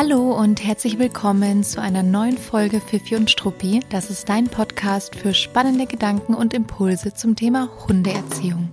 [0.00, 3.80] Hallo und herzlich willkommen zu einer neuen Folge Fifi und Struppi.
[3.90, 8.68] Das ist dein Podcast für spannende Gedanken und Impulse zum Thema Hundeerziehung.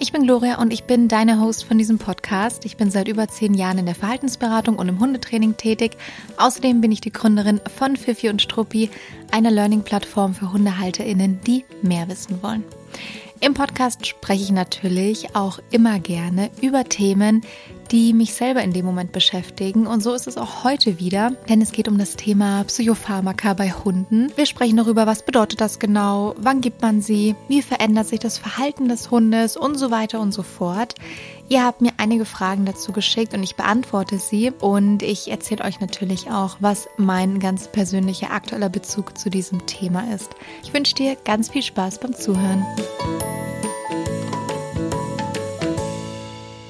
[0.00, 2.64] Ich bin Gloria und ich bin deine Host von diesem Podcast.
[2.64, 5.98] Ich bin seit über zehn Jahren in der Verhaltensberatung und im Hundetraining tätig.
[6.38, 8.88] Außerdem bin ich die Gründerin von Fifi und Struppi,
[9.30, 12.64] einer Learning-Plattform für HundehalterInnen, die mehr wissen wollen.
[13.40, 17.42] Im Podcast spreche ich natürlich auch immer gerne über Themen,
[17.90, 19.86] die mich selber in dem Moment beschäftigen.
[19.86, 23.70] Und so ist es auch heute wieder, denn es geht um das Thema Psychopharmaka bei
[23.70, 24.32] Hunden.
[24.36, 28.38] Wir sprechen darüber, was bedeutet das genau, wann gibt man sie, wie verändert sich das
[28.38, 30.94] Verhalten des Hundes und so weiter und so fort.
[31.48, 35.78] Ihr habt mir einige Fragen dazu geschickt und ich beantworte sie und ich erzähle euch
[35.78, 40.30] natürlich auch, was mein ganz persönlicher aktueller Bezug zu diesem Thema ist.
[40.62, 42.64] Ich wünsche dir ganz viel Spaß beim Zuhören.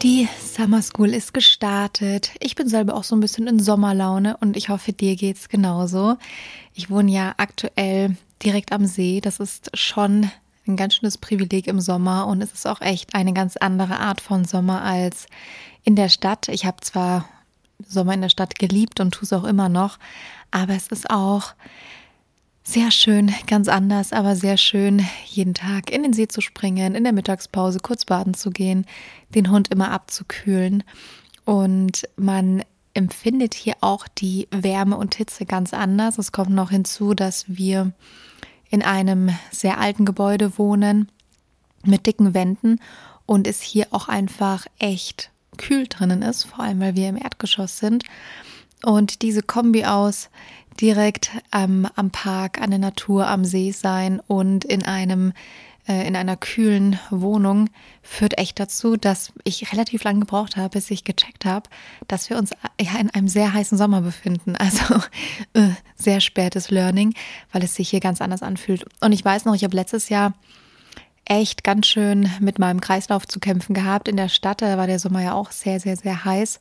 [0.03, 2.31] Die Summer School ist gestartet.
[2.39, 6.17] Ich bin selber auch so ein bisschen in Sommerlaune und ich hoffe, dir geht's genauso.
[6.75, 9.21] Ich wohne ja aktuell direkt am See.
[9.21, 10.31] Das ist schon
[10.69, 14.21] ein ganz schönes Privileg im Sommer und es ist auch echt eine ganz andere Art
[14.21, 15.27] von Sommer als
[15.83, 16.47] in der Stadt.
[16.49, 17.29] Ich habe zwar
[17.85, 19.99] Sommer in der Stadt geliebt und tue es auch immer noch,
[20.53, 21.55] aber es ist auch
[22.67, 27.05] sehr schön, ganz anders, aber sehr schön, jeden Tag in den See zu springen, in
[27.05, 28.87] der Mittagspause kurz baden zu gehen,
[29.35, 30.83] den Hund immer abzukühlen.
[31.45, 36.17] Und man empfindet hier auch die Wärme und Hitze ganz anders.
[36.17, 37.93] Es kommt noch hinzu, dass wir
[38.71, 41.09] in einem sehr alten Gebäude wohnen
[41.85, 42.81] mit dicken Wänden
[43.27, 47.79] und es hier auch einfach echt kühl drinnen ist, vor allem weil wir im Erdgeschoss
[47.79, 48.05] sind.
[48.83, 50.29] Und diese Kombi aus
[50.81, 55.33] direkt ähm, am Park, an der Natur, am See sein und in einem
[55.87, 57.69] äh, in einer kühlen Wohnung
[58.03, 61.69] führt echt dazu, dass ich relativ lange gebraucht habe, bis ich gecheckt habe,
[62.09, 62.51] dass wir uns
[62.81, 64.57] ja in einem sehr heißen Sommer befinden.
[64.65, 64.95] Also
[65.53, 67.15] äh, sehr spätes Learning,
[67.53, 68.87] weil es sich hier ganz anders anfühlt.
[69.01, 70.33] Und ich weiß noch, ich habe letztes Jahr
[71.27, 74.63] echt ganz schön mit meinem Kreislauf zu kämpfen gehabt in der Stadt.
[74.63, 76.61] Da war der Sommer ja auch sehr, sehr, sehr heiß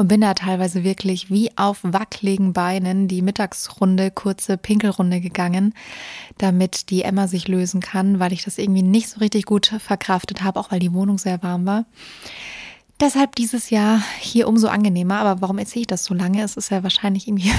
[0.00, 5.74] und bin da teilweise wirklich wie auf wackeligen Beinen die Mittagsrunde, kurze Pinkelrunde gegangen,
[6.38, 10.42] damit die Emma sich lösen kann, weil ich das irgendwie nicht so richtig gut verkraftet
[10.42, 11.84] habe, auch weil die Wohnung sehr warm war.
[12.98, 15.18] Deshalb dieses Jahr hier umso angenehmer.
[15.18, 16.42] Aber warum erzähle ich das so lange?
[16.42, 17.52] Es ist ja wahrscheinlich irgendwie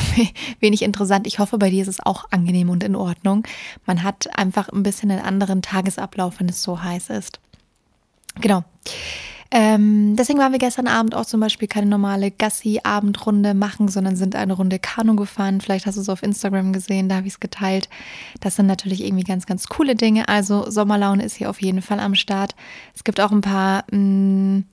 [0.60, 1.28] wenig interessant.
[1.28, 3.44] Ich hoffe, bei dir ist es auch angenehm und in Ordnung.
[3.86, 7.40] Man hat einfach ein bisschen einen anderen Tagesablauf, wenn es so heiß ist.
[8.40, 8.64] Genau.
[9.54, 14.34] Ähm, deswegen waren wir gestern Abend auch zum Beispiel keine normale Gassi-Abendrunde machen, sondern sind
[14.38, 15.60] eine Runde Kanu gefahren.
[15.60, 17.90] Vielleicht hast du es auf Instagram gesehen, da habe ich es geteilt.
[18.40, 20.30] Das sind natürlich irgendwie ganz, ganz coole Dinge.
[20.30, 22.56] Also Sommerlaune ist hier auf jeden Fall am Start.
[22.96, 24.64] Es gibt auch ein paar mh, mm,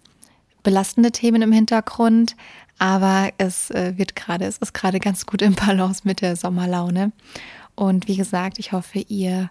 [0.62, 2.36] belastende Themen im Hintergrund,
[2.78, 7.10] aber es äh, wird gerade, es ist gerade ganz gut im Balance mit der Sommerlaune.
[7.74, 9.50] Und wie gesagt, ich hoffe, ihr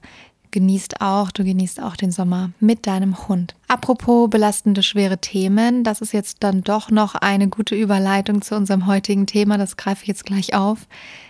[0.57, 3.53] genießt auch, du genießt auch den Sommer mit deinem Hund.
[3.67, 8.87] Apropos belastende, schwere Themen, das ist jetzt dann doch noch eine gute Überleitung zu unserem
[8.87, 10.87] heutigen Thema, das greife ich jetzt gleich auf.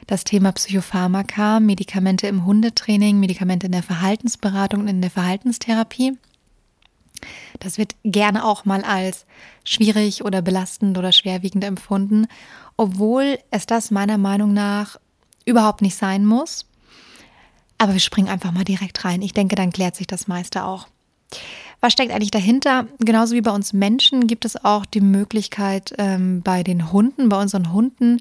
[0.07, 6.17] Das Thema Psychopharmaka, Medikamente im Hundetraining, Medikamente in der Verhaltensberatung und in der Verhaltenstherapie.
[7.59, 9.25] Das wird gerne auch mal als
[9.65, 12.27] schwierig oder belastend oder schwerwiegend empfunden,
[12.77, 14.97] obwohl es das meiner Meinung nach
[15.43, 16.65] überhaupt nicht sein muss.
[17.77, 19.21] Aber wir springen einfach mal direkt rein.
[19.21, 20.87] Ich denke, dann klärt sich das meiste auch.
[21.79, 22.87] Was steckt eigentlich dahinter?
[22.99, 27.39] Genauso wie bei uns Menschen gibt es auch die Möglichkeit, ähm, bei den Hunden, bei
[27.39, 28.19] unseren Hunden,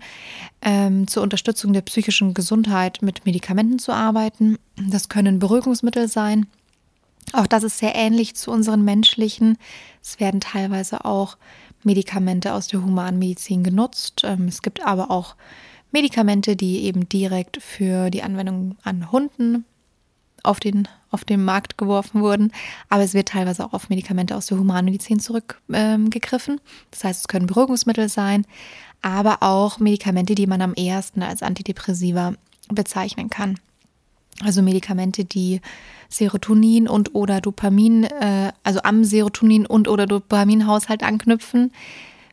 [0.60, 4.58] ähm, zur Unterstützung der psychischen Gesundheit mit Medikamenten zu arbeiten.
[4.76, 6.46] Das können Beruhigungsmittel sein.
[7.32, 9.56] Auch das ist sehr ähnlich zu unseren menschlichen.
[10.02, 11.38] Es werden teilweise auch
[11.82, 14.22] Medikamente aus der Humanmedizin genutzt.
[14.24, 15.34] Ähm, es gibt aber auch
[15.96, 19.64] Medikamente, die eben direkt für die Anwendung an Hunden
[20.42, 22.52] auf den, auf den Markt geworfen wurden.
[22.90, 26.54] Aber es wird teilweise auch auf Medikamente aus der Humanmedizin zurückgegriffen.
[26.54, 28.44] Ähm, das heißt, es können Beruhigungsmittel sein,
[29.00, 32.34] aber auch Medikamente, die man am ehesten als Antidepressiva
[32.68, 33.58] bezeichnen kann.
[34.44, 35.62] Also Medikamente, die
[36.10, 41.72] Serotonin und oder Dopamin, äh, also am Serotonin und oder Dopaminhaushalt anknüpfen,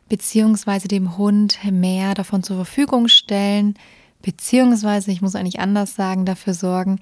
[0.08, 3.74] beziehungsweise dem Hund mehr davon zur Verfügung stellen,
[4.22, 6.98] beziehungsweise, ich muss eigentlich anders sagen, dafür sorgen,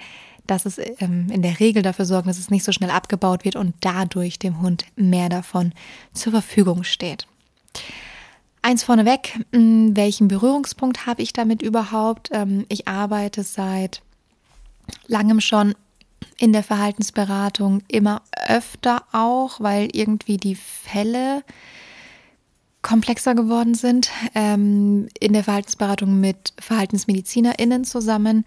[0.46, 3.56] dass es ähm, in der Regel dafür sorgen, dass es nicht so schnell abgebaut wird
[3.56, 5.72] und dadurch dem Hund mehr davon
[6.12, 7.26] zur Verfügung steht.
[8.60, 12.31] Eins vorneweg, hm, welchen Berührungspunkt habe ich damit überhaupt?
[12.32, 14.02] Ähm, ich arbeite seit
[15.06, 15.75] langem schon
[16.38, 21.44] in der Verhaltensberatung immer öfter auch, weil irgendwie die Fälle
[22.82, 28.44] komplexer geworden sind, ähm, in der Verhaltensberatung mit VerhaltensmedizinerInnen zusammen.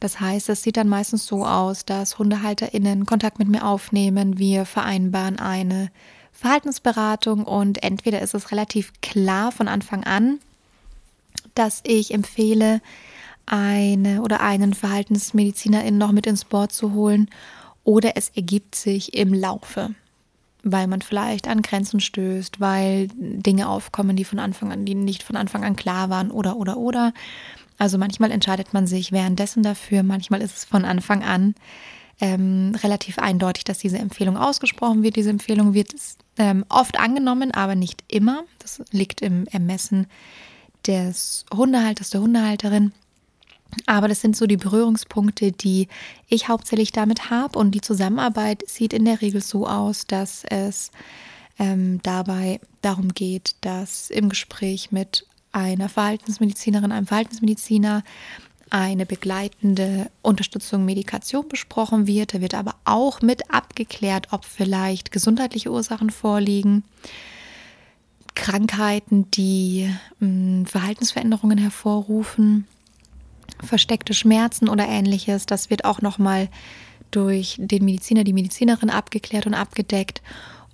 [0.00, 4.38] Das heißt, es sieht dann meistens so aus, dass HundehalterInnen Kontakt mit mir aufnehmen.
[4.38, 5.90] Wir vereinbaren eine
[6.32, 10.38] Verhaltensberatung und entweder ist es relativ klar von Anfang an,
[11.54, 12.80] dass ich empfehle,
[13.46, 17.28] eine oder einen Verhaltensmedizinerin noch mit ins Board zu holen
[17.84, 19.94] oder es ergibt sich im Laufe,
[20.62, 25.22] weil man vielleicht an Grenzen stößt, weil Dinge aufkommen, die von Anfang an, die nicht
[25.22, 27.12] von Anfang an klar waren oder oder oder.
[27.78, 31.54] Also manchmal entscheidet man sich währenddessen dafür, manchmal ist es von Anfang an
[32.20, 35.16] ähm, relativ eindeutig, dass diese Empfehlung ausgesprochen wird.
[35.16, 35.94] Diese Empfehlung wird
[36.36, 38.44] ähm, oft angenommen, aber nicht immer.
[38.58, 40.06] Das liegt im Ermessen
[40.86, 42.92] des Hundehalters, der Hundehalterin.
[43.86, 45.88] Aber das sind so die Berührungspunkte, die
[46.28, 47.58] ich hauptsächlich damit habe.
[47.58, 50.90] Und die Zusammenarbeit sieht in der Regel so aus, dass es
[51.58, 58.02] ähm, dabei darum geht, dass im Gespräch mit einer Verhaltensmedizinerin, einem Verhaltensmediziner
[58.70, 62.34] eine begleitende Unterstützung, Medikation besprochen wird.
[62.34, 66.84] Da wird aber auch mit abgeklärt, ob vielleicht gesundheitliche Ursachen vorliegen,
[68.36, 72.66] Krankheiten, die mh, hm, Verhaltensveränderungen hervorrufen,
[73.62, 75.46] versteckte Schmerzen oder ähnliches.
[75.46, 76.48] Das wird auch nochmal
[77.10, 80.22] durch den Mediziner, die Medizinerin abgeklärt und abgedeckt.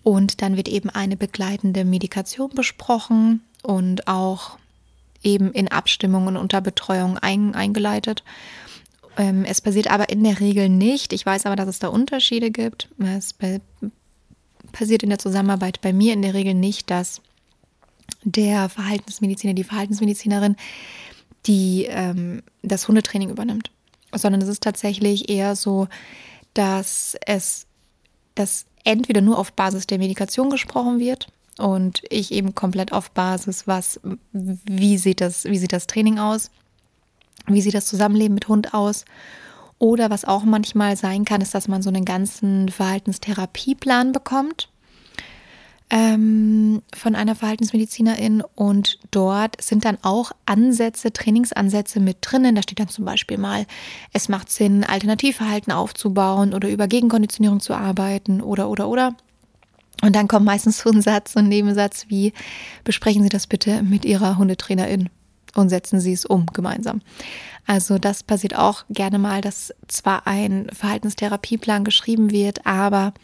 [0.03, 4.59] Und dann wird eben eine begleitende Medikation besprochen und auch
[5.23, 8.23] eben in Abstimmung und unter Betreuung ein, eingeleitet.
[9.17, 11.13] Ähm, es passiert aber in der Regel nicht.
[11.13, 12.89] Ich weiß aber, dass es da Unterschiede gibt.
[12.99, 13.35] Es
[14.73, 17.21] passiert in der Zusammenarbeit bei mir in der Regel nicht, dass
[18.23, 20.57] der Verhaltensmediziner, die Verhaltensmedizinerin,
[21.47, 23.71] die ähm, das Hundetraining übernimmt,
[24.13, 25.89] sondern es ist tatsächlich eher so,
[26.55, 27.67] dass es
[28.35, 31.29] dass entweder nur auf Basis der Medikation gesprochen wird
[31.59, 34.01] und ich eben komplett auf Basis, was,
[34.33, 36.51] wie sieht das, wie sieht das Training aus?
[37.47, 39.05] Wie sieht das Zusammenleben mit Hund aus?
[39.79, 44.69] Oder was auch manchmal sein kann, ist, dass man so einen ganzen Verhaltenstherapieplan bekommt
[45.89, 52.57] ähm, von einer Verhaltensmedizinerin und dort sind dann auch Ansätze, Trainingsansätze mit drinnen.
[52.57, 53.67] Da steht dann zum Beispiel mal,
[54.13, 59.15] es macht Sinn, Alternativverhalten aufzubauen oder über Gegenkonditionierung zu arbeiten oder oder oder.
[60.03, 62.33] Und dann kommt meistens so ein Satz, so ein Nebensatz wie,
[62.85, 65.09] besprechen Sie das bitte mit Ihrer Hundetrainerin
[65.55, 67.01] und setzen Sie es um gemeinsam.
[67.67, 73.15] Also das passiert auch gerne mal, dass zwar ein Verhaltenstherapieplan geschrieben wird, aber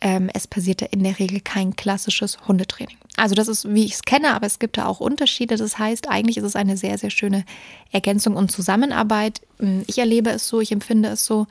[0.00, 2.96] ähm, es passiert in der Regel kein klassisches Hundetraining.
[3.16, 5.56] Also das ist, wie ich es kenne, aber es gibt da auch Unterschiede.
[5.56, 7.44] Das heißt, eigentlich ist es eine sehr, sehr schöne
[7.92, 9.40] Ergänzung und Zusammenarbeit.
[9.86, 11.46] Ich erlebe es so, ich empfinde es so.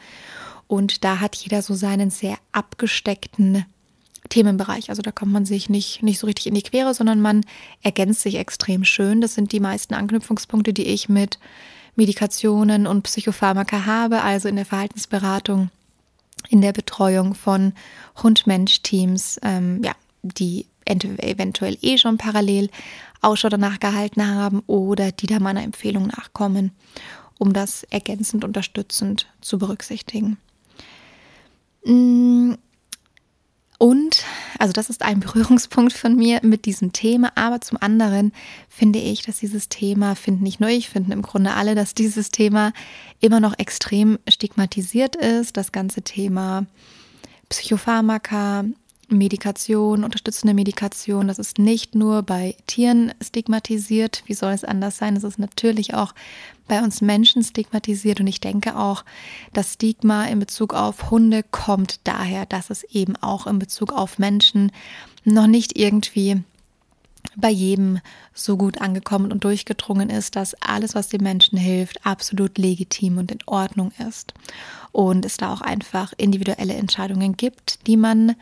[0.67, 3.65] Und da hat jeder so seinen sehr abgesteckten
[4.29, 4.89] Themenbereich.
[4.89, 7.45] Also da kommt man sich nicht, nicht so richtig in die Quere, sondern man
[7.81, 9.21] ergänzt sich extrem schön.
[9.21, 11.39] Das sind die meisten Anknüpfungspunkte, die ich mit
[11.95, 15.69] Medikationen und Psychopharmaka habe, also in der Verhaltensberatung,
[16.49, 17.73] in der Betreuung von
[18.21, 22.69] Hund-Mensch-Teams, ähm, ja, die eventuell eh schon parallel
[23.21, 26.71] Ausschau danach gehalten haben oder die da meiner Empfehlung nachkommen,
[27.39, 30.37] um das ergänzend unterstützend zu berücksichtigen.
[33.77, 34.23] Und,
[34.57, 38.31] also das ist ein Berührungspunkt von mir mit diesem Thema, aber zum anderen
[38.69, 42.31] finde ich, dass dieses Thema, finden nicht nur ich, finden im Grunde alle, dass dieses
[42.31, 42.71] Thema
[43.19, 45.57] immer noch extrem stigmatisiert ist.
[45.57, 46.65] Das ganze Thema
[47.49, 48.65] Psychopharmaka,
[49.07, 55.15] Medikation, unterstützende Medikation, das ist nicht nur bei Tieren stigmatisiert, wie soll es anders sein?
[55.15, 56.13] Es ist natürlich auch
[56.67, 59.05] bei uns Menschen stigmatisiert und ich denke auch,
[59.53, 64.17] das Stigma in Bezug auf Hunde kommt daher, dass es eben auch in Bezug auf
[64.17, 64.71] Menschen
[65.23, 66.41] noch nicht irgendwie
[67.35, 67.99] bei jedem
[68.33, 73.31] so gut angekommen und durchgedrungen ist, dass alles, was dem Menschen hilft, absolut legitim und
[73.31, 74.33] in Ordnung ist.
[74.91, 78.35] Und es da auch einfach individuelle Entscheidungen gibt, die man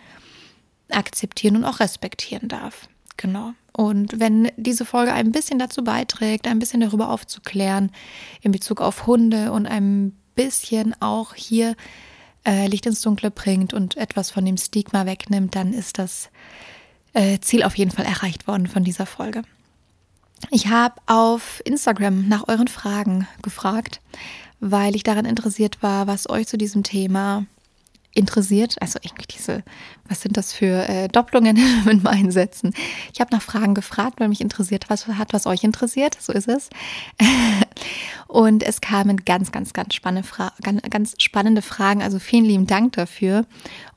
[0.93, 2.88] akzeptieren und auch respektieren darf.
[3.17, 3.53] Genau.
[3.71, 7.91] Und wenn diese Folge ein bisschen dazu beiträgt, ein bisschen darüber aufzuklären
[8.41, 11.75] in Bezug auf Hunde und ein bisschen auch hier
[12.45, 16.29] äh, Licht ins Dunkle bringt und etwas von dem Stigma wegnimmt, dann ist das
[17.13, 19.43] äh, Ziel auf jeden Fall erreicht worden von dieser Folge.
[20.51, 24.01] Ich habe auf Instagram nach euren Fragen gefragt,
[24.59, 27.45] weil ich daran interessiert war, was euch zu diesem Thema
[28.15, 29.63] interessiert, also irgendwie diese,
[30.08, 32.74] was sind das für äh, Doppelungen mit meinen Sätzen?
[33.13, 36.48] Ich habe nach Fragen gefragt, weil mich interessiert was hat, was euch interessiert, so ist
[36.48, 36.70] es.
[38.27, 42.67] Und es kamen ganz, ganz, ganz spannende, Fra ganz, ganz spannende Fragen, also vielen lieben
[42.67, 43.46] Dank dafür.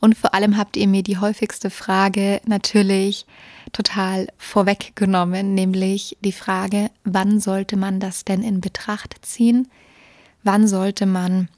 [0.01, 3.27] Und vor allem habt ihr mir die häufigste Frage natürlich
[3.73, 9.69] total vorweggenommen, nämlich die Frage, wann sollte man das denn in Betracht ziehen?
[10.43, 11.49] Wann sollte man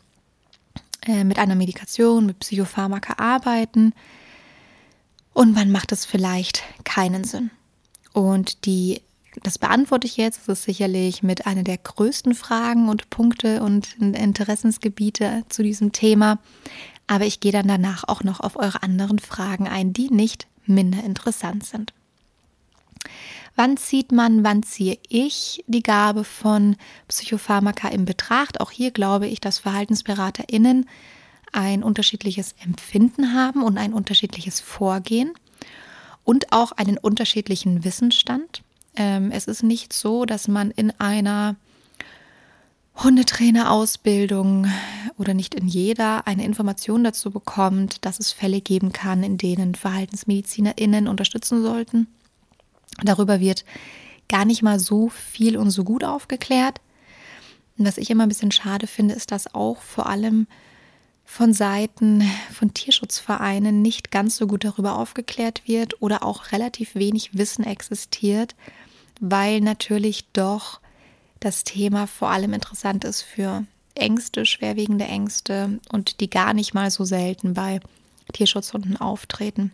[1.08, 3.92] äh, mit einer Medikation, mit Psychopharmaka arbeiten
[5.32, 7.50] und wann macht es vielleicht keinen Sinn.
[8.12, 9.02] Und die,
[9.42, 13.94] das beantworte ich jetzt, das ist sicherlich mit einer der größten Fragen und Punkte und
[14.00, 16.38] Interessensgebiete zu diesem Thema.
[17.06, 21.02] Aber ich gehe dann danach auch noch auf eure anderen Fragen ein, die nicht minder
[21.04, 21.92] interessant sind.
[23.56, 26.76] Wann zieht man, wann ziehe ich die Gabe von
[27.08, 28.60] Psychopharmaka in Betracht?
[28.60, 30.86] Auch hier glaube ich, dass VerhaltensberaterInnen
[31.52, 35.32] ein unterschiedliches Empfinden haben und ein unterschiedliches Vorgehen
[36.24, 38.62] und auch einen unterschiedlichen Wissensstand.
[38.96, 41.56] Ähm, es ist nicht so, dass man in einer
[43.02, 44.66] Hundetrainerausbildung
[45.18, 49.74] oder nicht in jeder eine Information dazu bekommt, dass es Fälle geben kann, in denen
[49.74, 52.08] VerhaltensmedizinerInnen unterstützen sollten.
[53.02, 53.64] Darüber wird
[54.28, 56.80] gar nicht mal so viel und so gut aufgeklärt.
[57.78, 60.46] Und was ich immer ein bisschen schade finde, ist, dass auch vor allem
[61.24, 67.36] von Seiten von Tierschutzvereinen nicht ganz so gut darüber aufgeklärt wird oder auch relativ wenig
[67.36, 68.56] Wissen existiert,
[69.20, 70.80] weil natürlich doch
[71.38, 73.64] das Thema vor allem interessant ist für
[73.94, 77.80] Ängste, schwerwiegende Ängste und die gar nicht mal so selten bei
[78.32, 79.72] Tierschutzhunden auftreten.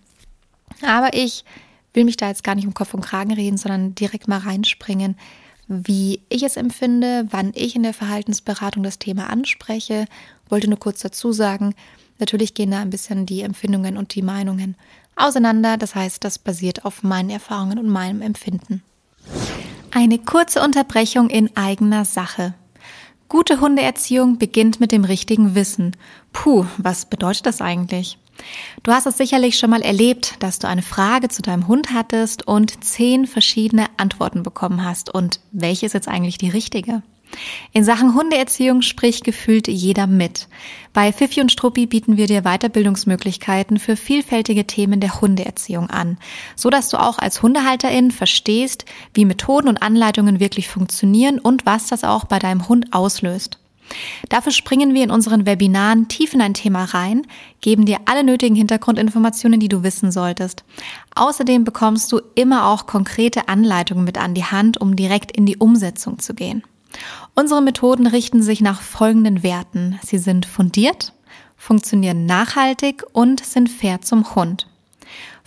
[0.83, 1.45] Aber ich
[1.95, 5.17] will mich da jetzt gar nicht um Kopf und Kragen reden, sondern direkt mal reinspringen,
[5.67, 10.07] wie ich es empfinde, wann ich in der Verhaltensberatung das Thema anspreche.
[10.49, 11.75] Wollte nur kurz dazu sagen,
[12.19, 14.77] natürlich gehen da ein bisschen die Empfindungen und die Meinungen
[15.17, 15.77] auseinander.
[15.79, 18.83] Das heißt, das basiert auf meinen Erfahrungen und meinem Empfinden.
[19.91, 22.55] Eine kurze Unterbrechung in eigener Sache.
[23.29, 25.97] Gute Hundeerziehung beginnt mit dem richtigen Wissen.
[26.33, 28.19] Puh, was bedeutet das eigentlich?
[28.83, 32.47] Du hast es sicherlich schon mal erlebt, dass du eine Frage zu deinem Hund hattest
[32.47, 35.15] und zehn verschiedene Antworten bekommen hast.
[35.15, 37.03] Und welche ist jetzt eigentlich die richtige?
[37.73, 40.49] In Sachen Hundeerziehung spricht gefühlt jeder mit.
[40.93, 46.19] Bei Fifi und Struppi bieten wir dir Weiterbildungsmöglichkeiten für vielfältige Themen der Hundeerziehung an,
[46.55, 51.89] so dass du auch als Hundehalterin verstehst, wie Methoden und Anleitungen wirklich funktionieren und was
[51.89, 53.59] das auch bei deinem Hund auslöst.
[54.29, 57.27] Dafür springen wir in unseren Webinaren tief in ein Thema rein,
[57.61, 60.65] geben dir alle nötigen Hintergrundinformationen, die du wissen solltest.
[61.15, 65.57] Außerdem bekommst du immer auch konkrete Anleitungen mit an die Hand, um direkt in die
[65.57, 66.63] Umsetzung zu gehen.
[67.35, 69.99] Unsere Methoden richten sich nach folgenden Werten.
[70.05, 71.13] Sie sind fundiert,
[71.57, 74.69] funktionieren nachhaltig und sind fair zum Hund.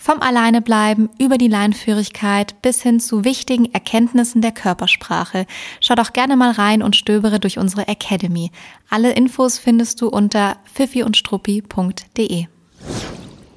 [0.00, 5.44] Vom Alleinebleiben über die Leinführigkeit bis hin zu wichtigen Erkenntnissen der Körpersprache.
[5.80, 8.52] Schau doch gerne mal rein und stöbere durch unsere Academy.
[8.88, 12.46] Alle Infos findest du unter pfiffiundstruppi.de.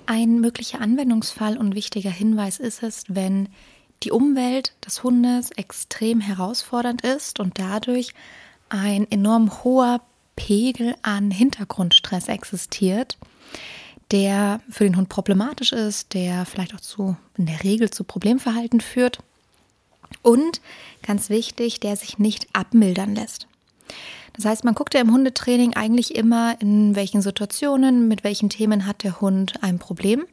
[0.08, 3.48] Ein möglicher Anwendungsfall und wichtiger Hinweis ist es, wenn
[4.02, 8.14] die Umwelt des Hundes extrem herausfordernd ist und dadurch
[8.68, 10.02] ein enorm hoher
[10.36, 13.20] Pegel an Hintergrundstress existiert
[14.12, 18.82] der für den Hund problematisch ist, der vielleicht auch zu, in der Regel zu Problemverhalten
[18.82, 19.20] führt
[20.22, 20.62] und
[21.02, 23.48] ganz wichtig, der sich nicht abmildern lässt.
[24.34, 28.86] Das heißt, man guckt ja im Hundetraining eigentlich immer, in welchen Situationen, mit welchen Themen
[28.86, 30.26] hat der Hund ein Problem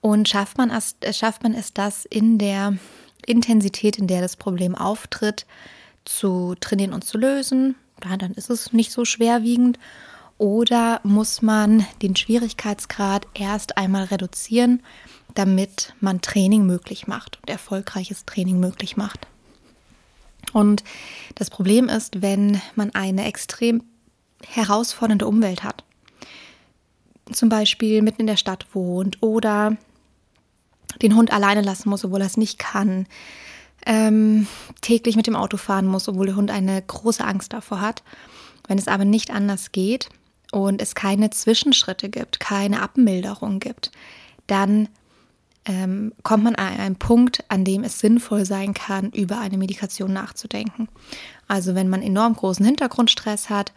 [0.00, 2.76] und schafft man es, schafft man es das in der
[3.26, 5.46] Intensität, in der das Problem auftritt,
[6.04, 7.76] zu trainieren und zu lösen.
[8.00, 9.78] Dann ist es nicht so schwerwiegend
[10.44, 14.82] oder muss man den Schwierigkeitsgrad erst einmal reduzieren,
[15.34, 19.26] damit man Training möglich macht und erfolgreiches Training möglich macht?
[20.52, 20.84] Und
[21.34, 23.84] das Problem ist, wenn man eine extrem
[24.46, 25.82] herausfordernde Umwelt hat,
[27.32, 29.78] zum Beispiel mitten in der Stadt wohnt oder
[31.00, 33.06] den Hund alleine lassen muss, obwohl er es nicht kann,
[33.86, 34.46] ähm,
[34.82, 38.02] täglich mit dem Auto fahren muss, obwohl der Hund eine große Angst davor hat.
[38.68, 40.10] Wenn es aber nicht anders geht,
[40.54, 43.90] und es keine Zwischenschritte gibt, keine Abmilderung gibt,
[44.46, 44.88] dann
[45.64, 50.12] ähm, kommt man an einen Punkt, an dem es sinnvoll sein kann, über eine Medikation
[50.12, 50.88] nachzudenken.
[51.48, 53.72] Also wenn man enorm großen Hintergrundstress hat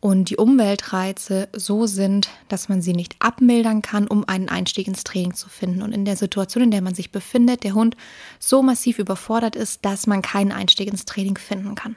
[0.00, 5.04] und die Umweltreize so sind, dass man sie nicht abmildern kann, um einen Einstieg ins
[5.04, 5.80] Training zu finden.
[5.80, 7.96] Und in der Situation, in der man sich befindet, der Hund
[8.38, 11.96] so massiv überfordert ist, dass man keinen Einstieg ins Training finden kann.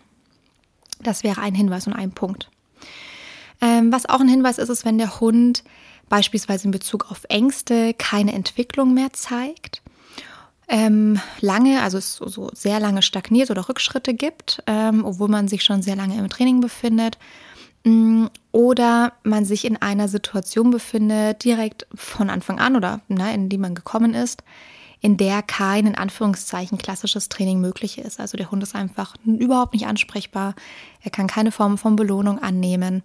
[1.02, 2.50] Das wäre ein Hinweis und ein Punkt.
[3.62, 5.64] Ähm, was auch ein Hinweis ist, ist, wenn der Hund
[6.10, 9.82] beispielsweise in Bezug auf Ängste keine Entwicklung mehr zeigt,
[10.68, 15.82] ähm, lange, also so sehr lange stagniert oder Rückschritte gibt, ähm, obwohl man sich schon
[15.82, 17.18] sehr lange im Training befindet.
[17.84, 23.50] Mm, oder man sich in einer Situation befindet, direkt von Anfang an oder ne, in
[23.50, 24.44] die man gekommen ist,
[25.02, 28.20] in der kein in Anführungszeichen klassisches Training möglich ist.
[28.20, 30.54] Also der Hund ist einfach überhaupt nicht ansprechbar.
[31.02, 33.02] Er kann keine Form von Belohnung annehmen.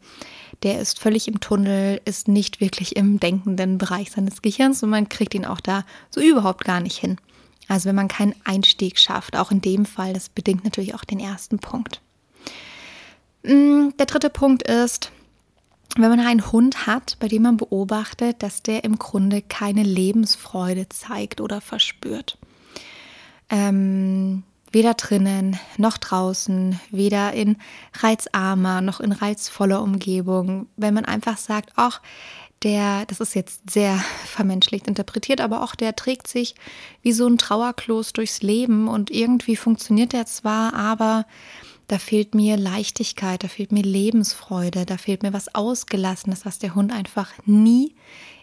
[0.63, 5.09] Der ist völlig im Tunnel, ist nicht wirklich im denkenden Bereich seines Gehirns und man
[5.09, 7.17] kriegt ihn auch da so überhaupt gar nicht hin.
[7.67, 11.19] Also wenn man keinen Einstieg schafft, auch in dem Fall, das bedingt natürlich auch den
[11.19, 12.01] ersten Punkt.
[13.43, 15.11] Mm, der dritte Punkt ist,
[15.97, 20.89] wenn man einen Hund hat, bei dem man beobachtet, dass der im Grunde keine Lebensfreude
[20.89, 22.39] zeigt oder verspürt.
[23.49, 27.57] Ähm, weder drinnen noch draußen, weder in
[27.95, 30.67] reizarmer noch in reizvoller Umgebung.
[30.77, 32.03] Wenn man einfach sagt, ach,
[32.63, 36.55] der, das ist jetzt sehr vermenschlicht interpretiert, aber auch der trägt sich
[37.03, 41.27] wie so ein Trauerklos durchs Leben und irgendwie funktioniert er zwar, aber
[41.89, 46.75] da fehlt mir Leichtigkeit, da fehlt mir Lebensfreude, da fehlt mir was Ausgelassenes, was der
[46.75, 47.95] Hund einfach nie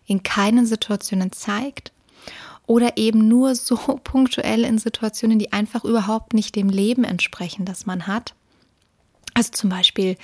[0.06, 1.92] in keinen Situationen zeigt
[2.66, 7.86] oder eben nur so punktuell in Situationen, die einfach überhaupt nicht dem Leben entsprechen, das
[7.86, 8.34] man hat.
[9.34, 10.16] Also zum Beispiel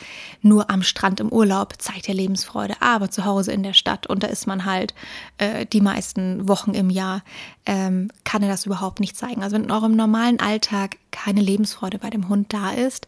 [0.42, 4.24] nur am Strand im Urlaub zeigt er Lebensfreude, aber zu Hause in der Stadt und
[4.24, 4.94] da ist man halt
[5.38, 7.24] äh, die meisten Wochen im Jahr,
[7.66, 9.42] ähm, kann er das überhaupt nicht zeigen.
[9.42, 13.08] Also wenn in eurem normalen Alltag keine Lebensfreude bei dem Hund da ist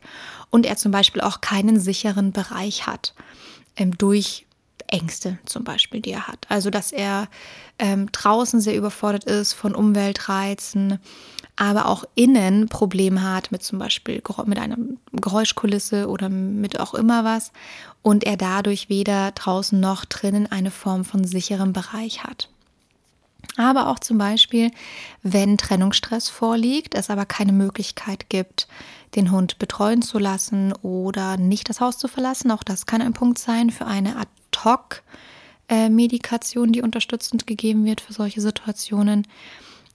[0.50, 3.14] und er zum Beispiel auch keinen sicheren Bereich hat
[3.76, 4.46] ähm, durch
[4.88, 6.46] Ängste zum Beispiel, die er hat.
[6.50, 7.28] Also dass er
[7.80, 11.00] ähm, draußen sehr überfordert ist von Umweltreizen,
[11.56, 14.78] aber auch innen Probleme hat mit zum Beispiel mit einer
[15.12, 17.52] Geräuschkulisse oder mit auch immer was
[18.02, 22.50] und er dadurch weder draußen noch drinnen eine Form von sicherem Bereich hat.
[23.58, 24.72] Aber auch zum Beispiel,
[25.24, 28.70] wenn Trennungsstress vorliegt, es aber keine Möglichkeit gibt,
[29.16, 32.50] den Hund betreuen zu lassen oder nicht das Haus zu verlassen.
[32.52, 38.14] Auch das kann ein Punkt sein für eine Ad-Hoc-Medikation, äh, die unterstützend gegeben wird für
[38.14, 39.28] solche Situationen.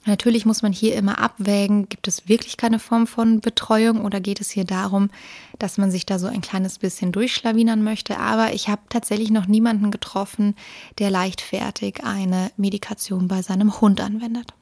[0.07, 4.41] Natürlich muss man hier immer abwägen, gibt es wirklich keine Form von Betreuung oder geht
[4.41, 5.11] es hier darum,
[5.59, 8.19] dass man sich da so ein kleines bisschen durchschlawinern möchte.
[8.19, 10.55] Aber ich habe tatsächlich noch niemanden getroffen,
[10.99, 14.55] der leichtfertig eine Medikation bei seinem Hund anwendet.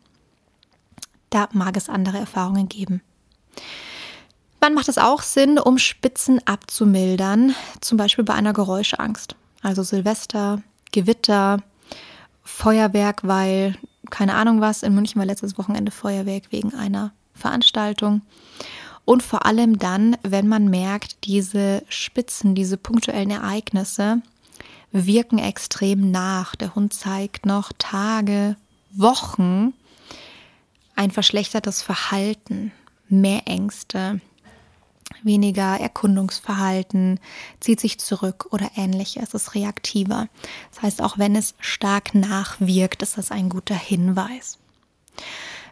[1.29, 3.03] Da mag es andere Erfahrungen geben.
[4.61, 9.37] Wann macht es auch Sinn, um Spitzen abzumildern, zum Beispiel bei einer Geräuschangst?
[9.61, 11.59] Also Silvester, Gewitter,
[12.43, 13.77] Feuerwerk, weil
[14.11, 14.83] keine Ahnung was.
[14.83, 18.23] In München war letztes Wochenende Feuerwerk wegen einer Veranstaltung.
[19.05, 24.23] Und vor allem dann, wenn man merkt, diese Spitzen, diese punktuellen Ereignisse
[24.93, 26.57] wirken extrem nach.
[26.57, 28.57] Der Hund zeigt noch Tage,
[28.93, 29.75] Wochen
[30.97, 32.73] ein verschlechtertes Verhalten,
[33.09, 34.21] mehr Ängste,
[35.25, 37.19] weniger Erkundungsverhalten,
[37.61, 40.29] zieht sich zurück oder ähnliches, es ist reaktiver.
[40.73, 44.59] Das heißt, auch wenn es stark nachwirkt, ist das ein guter Hinweis.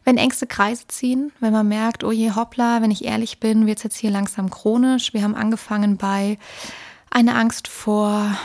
[0.05, 3.79] Wenn Ängste Kreise ziehen, wenn man merkt, oh je hoppla, wenn ich ehrlich bin, wird
[3.79, 5.15] es jetzt hier langsam chronisch.
[5.15, 6.38] Wir haben angefangen bei
[7.11, 8.37] einer Angst vor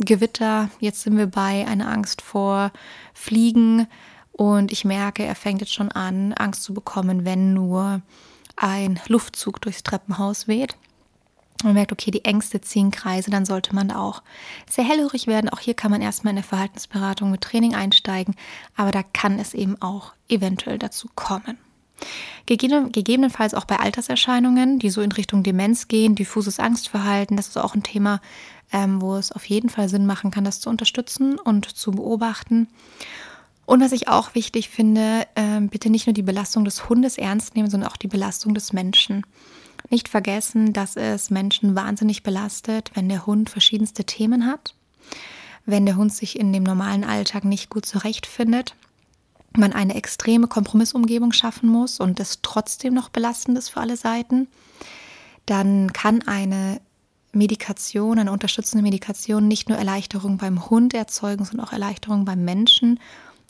[0.00, 2.72] Gewitter, jetzt sind wir bei einer Angst vor
[3.14, 3.86] Fliegen
[4.32, 8.02] und ich merke, er fängt jetzt schon an, Angst zu bekommen, wenn nur
[8.60, 10.76] ein Luftzug durchs Treppenhaus weht.
[11.64, 14.22] Man merkt, okay, die Ängste ziehen Kreise, dann sollte man auch
[14.70, 15.50] sehr hellhörig werden.
[15.50, 18.36] Auch hier kann man erstmal in der Verhaltensberatung mit Training einsteigen,
[18.76, 21.58] aber da kann es eben auch eventuell dazu kommen.
[22.46, 27.74] Gegebenenfalls auch bei Alterserscheinungen, die so in Richtung Demenz gehen, diffuses Angstverhalten, das ist auch
[27.74, 28.20] ein Thema,
[28.72, 32.68] ähm, wo es auf jeden Fall Sinn machen kann, das zu unterstützen und zu beobachten.
[33.68, 37.54] Und was ich auch wichtig finde, äh, bitte nicht nur die Belastung des Hundes ernst
[37.54, 39.26] nehmen, sondern auch die Belastung des Menschen.
[39.90, 44.74] Nicht vergessen, dass es Menschen wahnsinnig belastet, wenn der Hund verschiedenste Themen hat,
[45.66, 48.74] wenn der Hund sich in dem normalen Alltag nicht gut zurechtfindet,
[49.54, 54.48] man eine extreme Kompromissumgebung schaffen muss und es trotzdem noch belastend ist für alle Seiten,
[55.44, 56.80] dann kann eine
[57.32, 62.98] Medikation, eine unterstützende Medikation nicht nur Erleichterung beim Hund erzeugen, sondern auch Erleichterung beim Menschen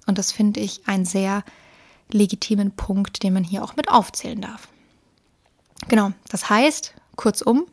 [0.09, 1.45] und das finde ich einen sehr
[2.11, 4.69] legitimen Punkt, den man hier auch mit aufzählen darf.
[5.87, 7.67] Genau, das heißt, kurzum,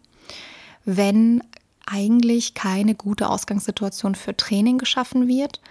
[0.84, 1.42] wenn
[1.86, 5.62] eigentlich keine gute Ausgangssituation für Training geschaffen wird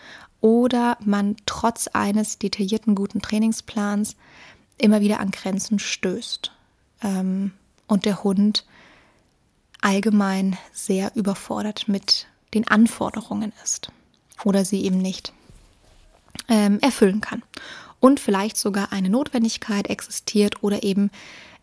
[0.41, 4.17] oder man trotz eines detaillierten guten Trainingsplans
[4.79, 6.51] immer wieder an Grenzen stößt
[7.03, 7.53] ähm,
[7.87, 8.65] und der Hund
[9.83, 13.91] allgemein sehr überfordert mit den Anforderungen ist.
[14.45, 15.33] oder sie eben nicht
[16.49, 17.43] ähm, erfüllen kann.
[18.01, 21.11] Und vielleicht sogar eine Notwendigkeit existiert oder eben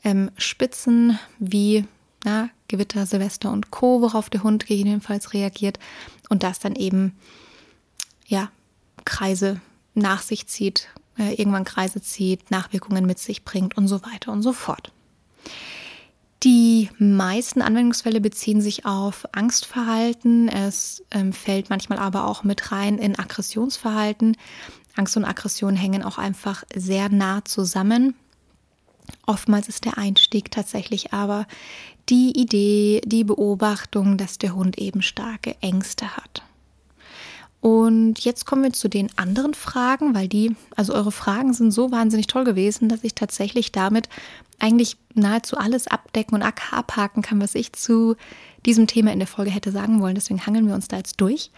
[0.04, 1.86] ähm, Spitzen wie
[2.24, 5.80] na, Gewitter, Silvester und Co., worauf der Hund gegebenenfalls reagiert
[6.30, 7.16] und das dann eben
[8.28, 8.52] ja
[9.06, 9.60] Kreise
[9.94, 14.42] nach sich zieht, äh, irgendwann Kreise zieht, Nachwirkungen mit sich bringt und so weiter und
[14.42, 14.92] so fort.
[16.44, 20.48] Die meisten Anwendungsfälle beziehen sich auf Angstverhalten.
[20.48, 24.36] Es ähm, fällt manchmal aber auch mit rein in Aggressionsverhalten.
[24.96, 28.16] Angst und Aggression hängen auch einfach sehr nah zusammen.
[29.28, 31.46] Oftmals ist der Einstieg tatsächlich aber
[32.10, 36.44] die Idee, die Beobachtung, dass der Hund eben starke Ängste hat.
[37.62, 41.92] Und jetzt kommen wir zu den anderen Fragen, weil die, also eure Fragen sind so
[41.92, 44.10] wahnsinnig toll gewesen, dass ich tatsächlich damit
[44.62, 48.16] eigentlich nahezu alles abdecken und abhaken kann, was ich zu
[48.66, 50.16] diesem Thema in der Folge hätte sagen wollen.
[50.16, 51.52] Deswegen hangeln wir uns da jetzt durch.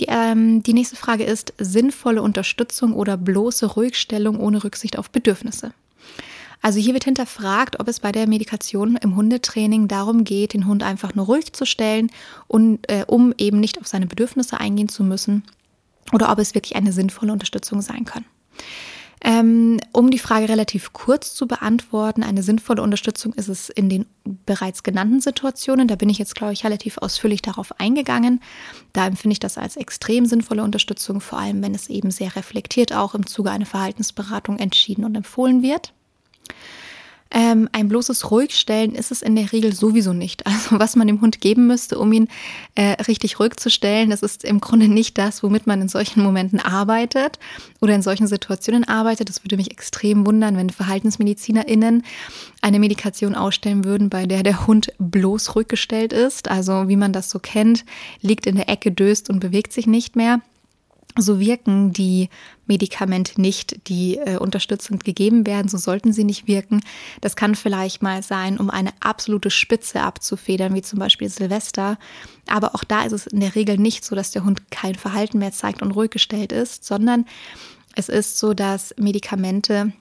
[0.00, 5.72] Die, ähm, die nächste Frage ist sinnvolle Unterstützung oder bloße Ruhigstellung ohne Rücksicht auf Bedürfnisse.
[6.62, 10.82] Also hier wird hinterfragt, ob es bei der Medikation im Hundetraining darum geht, den Hund
[10.82, 12.10] einfach nur ruhig zu stellen
[12.48, 15.44] und äh, um eben nicht auf seine Bedürfnisse eingehen zu müssen
[16.12, 18.24] oder ob es wirklich eine sinnvolle Unterstützung sein kann.
[19.22, 24.06] Ähm, um die Frage relativ kurz zu beantworten, eine sinnvolle Unterstützung ist es in den
[24.46, 25.88] bereits genannten Situationen.
[25.88, 28.40] Da bin ich jetzt, glaube ich, relativ ausführlich darauf eingegangen.
[28.94, 32.94] Da empfinde ich das als extrem sinnvolle Unterstützung, vor allem wenn es eben sehr reflektiert
[32.94, 35.92] auch im Zuge einer Verhaltensberatung entschieden und empfohlen wird.
[37.32, 40.44] Ähm, ein bloßes Ruhigstellen ist es in der Regel sowieso nicht.
[40.50, 42.28] Also was man dem Hund geben müsste, um ihn
[42.74, 46.22] äh, richtig ruhig zu stellen, das ist im Grunde nicht das, womit man in solchen
[46.22, 47.38] Momenten arbeitet
[47.80, 49.28] oder in solchen Situationen arbeitet.
[49.28, 52.02] Das würde mich extrem wundern, wenn VerhaltensmedizinerInnen
[52.62, 56.50] eine Medikation ausstellen würden, bei der der Hund bloß ruhig gestellt ist.
[56.50, 57.84] Also wie man das so kennt,
[58.20, 60.40] liegt in der Ecke, döst und bewegt sich nicht mehr
[61.20, 62.28] so wirken die
[62.66, 66.80] Medikamente nicht, die äh, unterstützend gegeben werden, so sollten sie nicht wirken.
[67.20, 71.98] Das kann vielleicht mal sein, um eine absolute Spitze abzufedern, wie zum Beispiel Silvester.
[72.46, 75.38] Aber auch da ist es in der Regel nicht so, dass der Hund kein Verhalten
[75.38, 77.26] mehr zeigt und ruhig gestellt ist, sondern
[77.96, 79.92] es ist so, dass Medikamente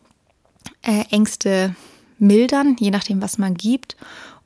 [0.83, 1.75] äh, Ängste
[2.19, 3.95] mildern, je nachdem, was man gibt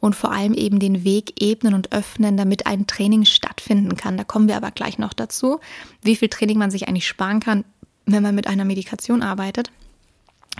[0.03, 4.17] und vor allem eben den Weg ebnen und öffnen, damit ein Training stattfinden kann.
[4.17, 5.61] Da kommen wir aber gleich noch dazu,
[6.01, 7.63] wie viel Training man sich eigentlich sparen kann,
[8.05, 9.71] wenn man mit einer Medikation arbeitet.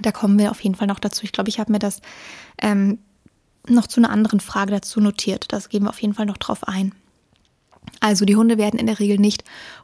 [0.02, 1.26] Da kommen wir auf jeden Fall noch dazu.
[1.26, 2.00] Ich glaube, ich habe mir das
[2.62, 3.00] ähm,
[3.68, 5.52] noch zu einer anderen Frage dazu notiert.
[5.52, 6.96] Das gehen wir auf jeden Fall noch drauf ein.
[8.00, 9.44] Also die Hunde werden in der Regel nicht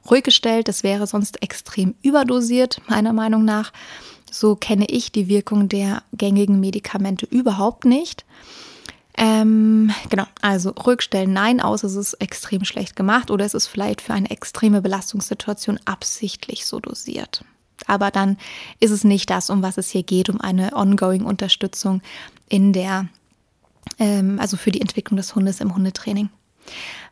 [0.09, 0.69] ruhig gestellt.
[0.69, 3.73] Das wäre sonst extrem überdosiert, meiner Meinung nach.
[4.31, 8.23] So kenne ich die Wirkung der gängigen Medikamente überhaupt nicht.
[9.17, 14.01] Ähm, genau, also Rückstellen nein, außer es ist extrem schlecht gemacht oder es ist vielleicht
[14.01, 17.43] für eine extreme Belastungssituation absichtlich so dosiert.
[17.87, 18.37] Aber dann
[18.79, 22.01] ist es nicht das, um was es hier geht, um eine ongoing Unterstützung
[22.47, 23.07] in der,
[23.97, 26.29] ähm, also für die Entwicklung des Hundes im Hundetraining.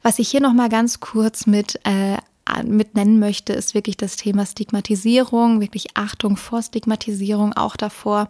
[0.02, 2.18] Was ich hier nochmal ganz kurz mit äh,
[2.66, 8.30] mit nennen möchte, ist wirklich das Thema Stigmatisierung, wirklich Achtung vor Stigmatisierung, auch davor,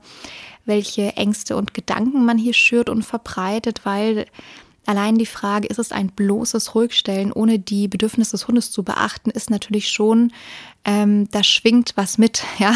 [0.66, 4.26] welche Ängste und Gedanken man hier schürt und verbreitet, weil
[4.88, 9.30] allein die Frage, ist es ein bloßes Ruhigstellen, ohne die Bedürfnisse des Hundes zu beachten,
[9.30, 10.32] ist natürlich schon,
[10.86, 12.74] ähm, da schwingt was mit, ja.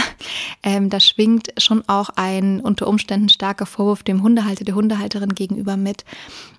[0.61, 5.77] Ähm, da schwingt schon auch ein unter Umständen starker Vorwurf dem Hundehalter, der Hundehalterin gegenüber
[5.77, 6.03] mit.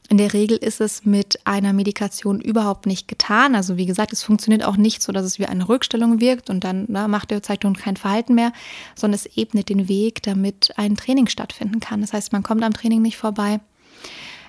[0.08, 3.54] In der Regel ist es mit einer Medikation überhaupt nicht getan.
[3.54, 6.64] Also wie gesagt, es funktioniert auch nicht so, dass es wie eine Rückstellung wirkt und
[6.64, 8.52] dann na, macht der Zeitpunkt kein Verhalten mehr,
[8.94, 12.00] sondern es ebnet den Weg, damit ein Training stattfinden kann.
[12.00, 13.60] Das heißt, man kommt am Training nicht vorbei.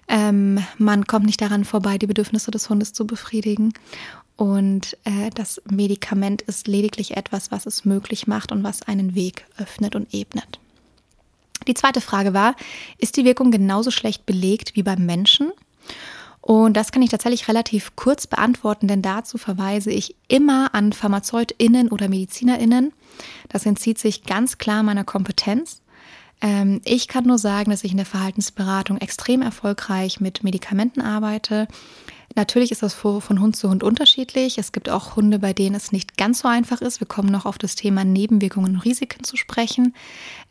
[0.08, 3.74] Ähm, man kommt nicht daran vorbei, die Bedürfnisse des Hundes zu befriedigen.
[4.36, 9.46] Und äh, das Medikament ist lediglich etwas, was es möglich macht und was einen Weg
[9.58, 10.60] öffnet und ebnet.
[11.68, 12.56] Die zweite Frage war,
[12.98, 15.52] ist die Wirkung genauso schlecht belegt wie beim Menschen?
[16.42, 21.88] Und das kann ich tatsächlich relativ kurz beantworten, denn dazu verweise ich immer an PharmazeutInnen
[21.88, 22.92] oder MedizinerInnen.
[23.48, 25.80] Das entzieht sich ganz klar meiner Kompetenz.
[26.44, 31.68] Ähm, ich kann nur sagen, dass ich in der Verhaltensberatung extrem erfolgreich mit Medikamenten arbeite.
[32.36, 34.58] Natürlich ist das von Hund zu Hund unterschiedlich.
[34.58, 37.00] Es gibt auch Hunde, bei denen es nicht ganz so einfach ist.
[37.00, 39.96] Wir kommen noch auf das Thema Nebenwirkungen und Risiken zu sprechen.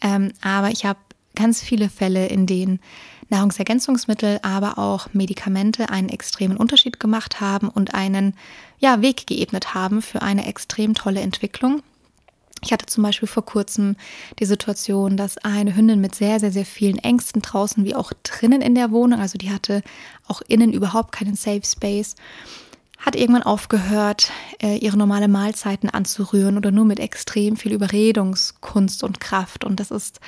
[0.01, 0.99] Ähm, aber ich habe
[1.35, 2.81] ganz viele Fälle, in denen
[3.29, 8.35] Nahrungsergänzungsmittel, aber auch Medikamente einen extremen Unterschied gemacht haben und einen
[8.79, 11.83] ja, Weg geebnet haben für eine extrem tolle Entwicklung.
[12.65, 13.97] Ich hatte zum Beispiel vor kurzem
[14.39, 18.63] die Situation, dass eine Hündin mit sehr, sehr, sehr vielen Ängsten draußen wie auch drinnen
[18.63, 19.83] in der Wohnung, also die hatte
[20.29, 22.15] auch innen überhaupt keinen Safe Space,
[22.99, 24.31] hat irgendwann aufgehört,
[24.63, 29.65] äh, ihre normale Mahlzeiten anzurühren oder nur mit extrem viel Überredungskunst und Kraft.
[29.65, 30.21] Und das ist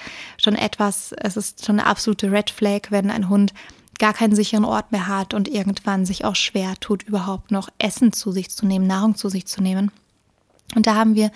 [0.42, 3.54] schon etwas, es ist schon eine absolute Red Flag, wenn ein Hund
[4.00, 8.12] gar keinen sicheren Ort mehr hat und irgendwann sich auch schwer tut, überhaupt noch Essen
[8.12, 9.92] zu sich zu nehmen, Nahrung zu sich zu nehmen.
[10.74, 11.30] Und da haben wir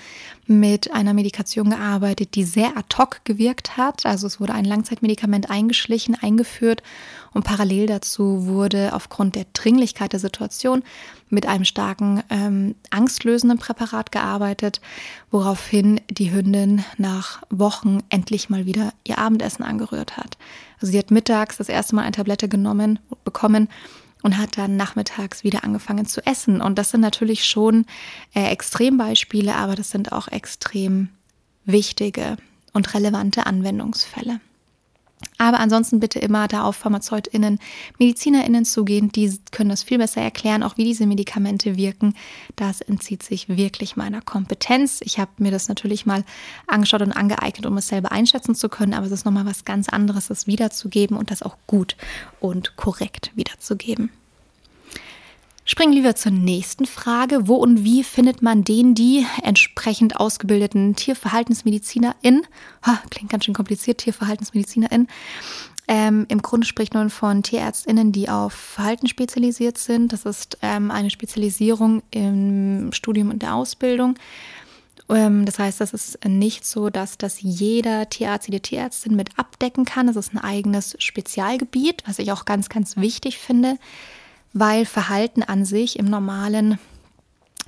[0.47, 4.05] mit einer Medikation gearbeitet, die sehr ad hoc gewirkt hat.
[4.05, 6.83] Also es wurde ein Langzeitmedikament eingeschlichen, eingeführt
[7.35, 10.83] und parallel dazu wurde aufgrund der Dringlichkeit der Situation
[11.29, 14.81] mit einem starken ähm, angstlösenden Präparat gearbeitet,
[15.31, 20.39] woraufhin die Hündin nach Wochen endlich mal wieder ihr Abendessen angerührt hat.
[20.81, 23.69] Also sie hat mittags das erste Mal eine Tablette genommen, bekommen
[24.23, 26.61] und hat dann nachmittags wieder angefangen zu essen.
[26.61, 27.87] Und das sind natürlich schon
[28.35, 31.11] äh, Extrembeispiele, aber das sind auch extrem
[31.65, 32.37] wichtige
[32.73, 34.41] und relevante Anwendungsfälle.
[35.39, 37.59] Aber ansonsten bitte immer da auf PharmazeutInnen,
[37.99, 39.11] MedizinerInnen zugehen.
[39.11, 42.15] Die können das viel besser erklären, auch wie diese Medikamente wirken.
[42.57, 45.01] Das entzieht sich wirklich meiner Kompetenz.
[45.03, 46.25] Ich habe mir das natürlich mal
[46.67, 48.95] angeschaut und angeeignet, um es selber einschätzen zu können.
[48.95, 51.97] Aber es ist nochmal was ganz anderes, es wiederzugeben und das auch gut
[52.41, 54.11] und korrekt wiederzugeben.
[55.71, 57.47] Springen wir zur nächsten Frage.
[57.47, 62.47] Wo und wie findet man den, die entsprechend ausgebildeten TierverhaltensmedizinerInnen,
[62.87, 65.09] ha, klingt ganz schön kompliziert, TierverhaltensmedizinerInnen,
[65.87, 70.15] ähm, Im Grunde spricht man von TierärztInnen, die auf Verhalten spezialisiert sind.
[70.15, 74.15] Das ist ähm, eine Spezialisierung im Studium und der Ausbildung.
[75.11, 79.85] Ähm, das heißt, das ist nicht so, dass das jeder Tierarzt, jede Tierärztin mit abdecken
[79.85, 80.07] kann.
[80.07, 83.77] Das ist ein eigenes Spezialgebiet, was ich auch ganz, ganz wichtig finde
[84.53, 86.79] weil Verhalten an sich im normalen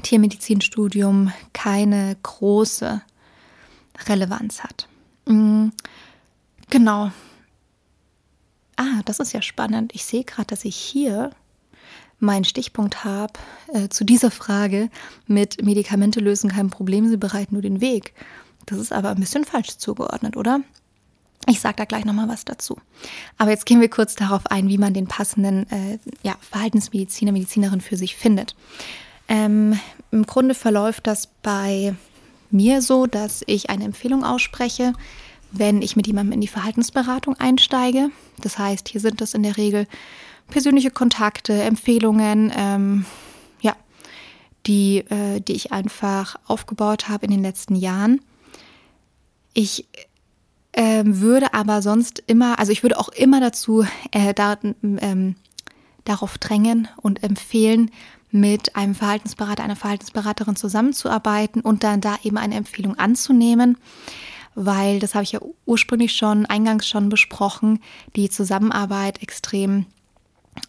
[0.03, 3.03] Tiermedizinstudium keine große
[4.09, 4.89] Relevanz hat.
[5.27, 5.69] Mm,
[6.71, 7.11] genau.
[8.77, 9.95] Ah, das ist ja spannend.
[9.95, 11.33] Ich sehe gerade, dass ich hier
[12.19, 13.33] meinen Stichpunkt habe
[13.69, 14.91] äh, zu dieser Frage
[15.27, 18.15] mit Medikamente lösen kein Problem, sie bereiten nur den Weg.
[18.67, 20.61] Das ist aber ein bisschen falsch zugeordnet, oder?
[21.51, 22.77] Ich sage da gleich nochmal was dazu.
[23.37, 27.81] Aber jetzt gehen wir kurz darauf ein, wie man den passenden äh, ja, Verhaltensmediziner, Medizinerin
[27.81, 28.55] für sich findet.
[29.29, 29.79] Ähm,
[30.13, 31.97] Im Grunde verläuft das bei
[32.53, 34.93] mir so, dass ich eine Empfehlung ausspreche,
[35.51, 38.11] wenn ich mit jemandem in die Verhaltensberatung einsteige.
[38.41, 39.89] Das heißt, hier sind das in der Regel
[40.51, 43.07] persönliche Kontakte, Empfehlungen, ähm,
[43.61, 43.75] ja,
[44.67, 48.21] die, äh, die ich einfach aufgebaut habe in den letzten Jahren.
[49.53, 49.87] Ich
[50.73, 55.37] ähm, würde aber sonst immer, also ich würde auch immer dazu äh, da, ähm,
[56.05, 57.91] darauf drängen und empfehlen,
[58.31, 63.77] mit einem Verhaltensberater, einer Verhaltensberaterin zusammenzuarbeiten und dann da eben eine Empfehlung anzunehmen,
[64.55, 67.81] weil das habe ich ja ursprünglich schon, eingangs schon besprochen,
[68.17, 69.87] die Zusammenarbeit extrem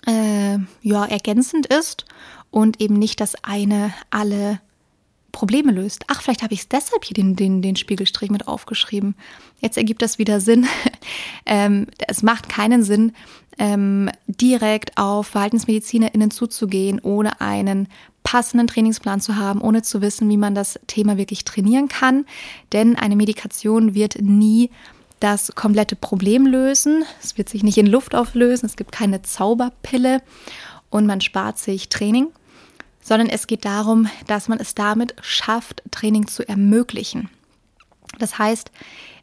[0.07, 2.05] äh, ja, ergänzend ist
[2.49, 4.59] und eben nicht das eine alle
[5.31, 6.03] Probleme löst.
[6.07, 9.15] Ach, vielleicht habe ich es deshalb hier den, den, den Spiegelstrich mit aufgeschrieben.
[9.61, 10.67] Jetzt ergibt das wieder Sinn.
[11.45, 13.13] ähm, es macht keinen Sinn,
[13.57, 17.87] ähm, direkt auf VerhaltensmedizinerInnen zuzugehen, ohne einen
[18.23, 22.25] passenden Trainingsplan zu haben, ohne zu wissen, wie man das Thema wirklich trainieren kann.
[22.73, 24.69] Denn eine Medikation wird nie
[25.19, 27.05] das komplette Problem lösen.
[27.21, 28.65] Es wird sich nicht in Luft auflösen.
[28.65, 30.21] Es gibt keine Zauberpille
[30.89, 32.27] und man spart sich Training
[33.01, 37.29] sondern es geht darum, dass man es damit schafft, Training zu ermöglichen.
[38.19, 38.71] Das heißt,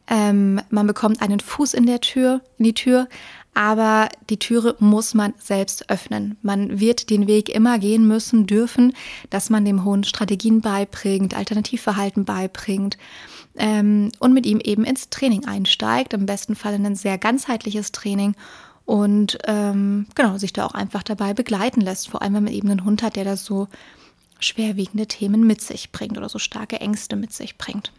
[0.09, 3.07] ähm, man bekommt einen Fuß in der Tür, in die Tür,
[3.53, 6.37] aber die Türe muss man selbst öffnen.
[6.41, 8.93] Man wird den Weg immer gehen müssen, dürfen,
[9.29, 12.97] dass man dem Hund Strategien beibringt, Alternativverhalten beibringt
[13.55, 16.13] ähm, und mit ihm eben ins Training einsteigt.
[16.13, 18.35] Im besten Fall in ein sehr ganzheitliches Training
[18.85, 22.09] und ähm, genau, sich da auch einfach dabei begleiten lässt.
[22.09, 23.67] Vor allem, wenn man eben einen Hund hat, der da so
[24.39, 27.91] schwerwiegende Themen mit sich bringt oder so starke Ängste mit sich bringt.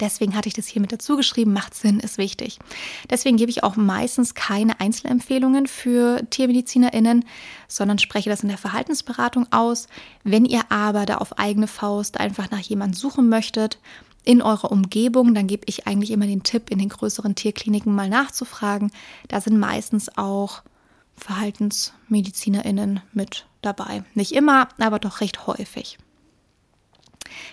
[0.00, 1.52] Deswegen hatte ich das hier mit dazu geschrieben.
[1.52, 2.58] Macht Sinn, ist wichtig.
[3.10, 7.24] Deswegen gebe ich auch meistens keine Einzelempfehlungen für TiermedizinerInnen,
[7.68, 9.88] sondern spreche das in der Verhaltensberatung aus.
[10.22, 13.78] Wenn ihr aber da auf eigene Faust einfach nach jemandem suchen möchtet,
[14.24, 18.08] in eurer Umgebung, dann gebe ich eigentlich immer den Tipp, in den größeren Tierkliniken mal
[18.08, 18.90] nachzufragen.
[19.28, 20.62] Da sind meistens auch
[21.16, 24.02] VerhaltensmedizinerInnen mit dabei.
[24.14, 25.98] Nicht immer, aber doch recht häufig.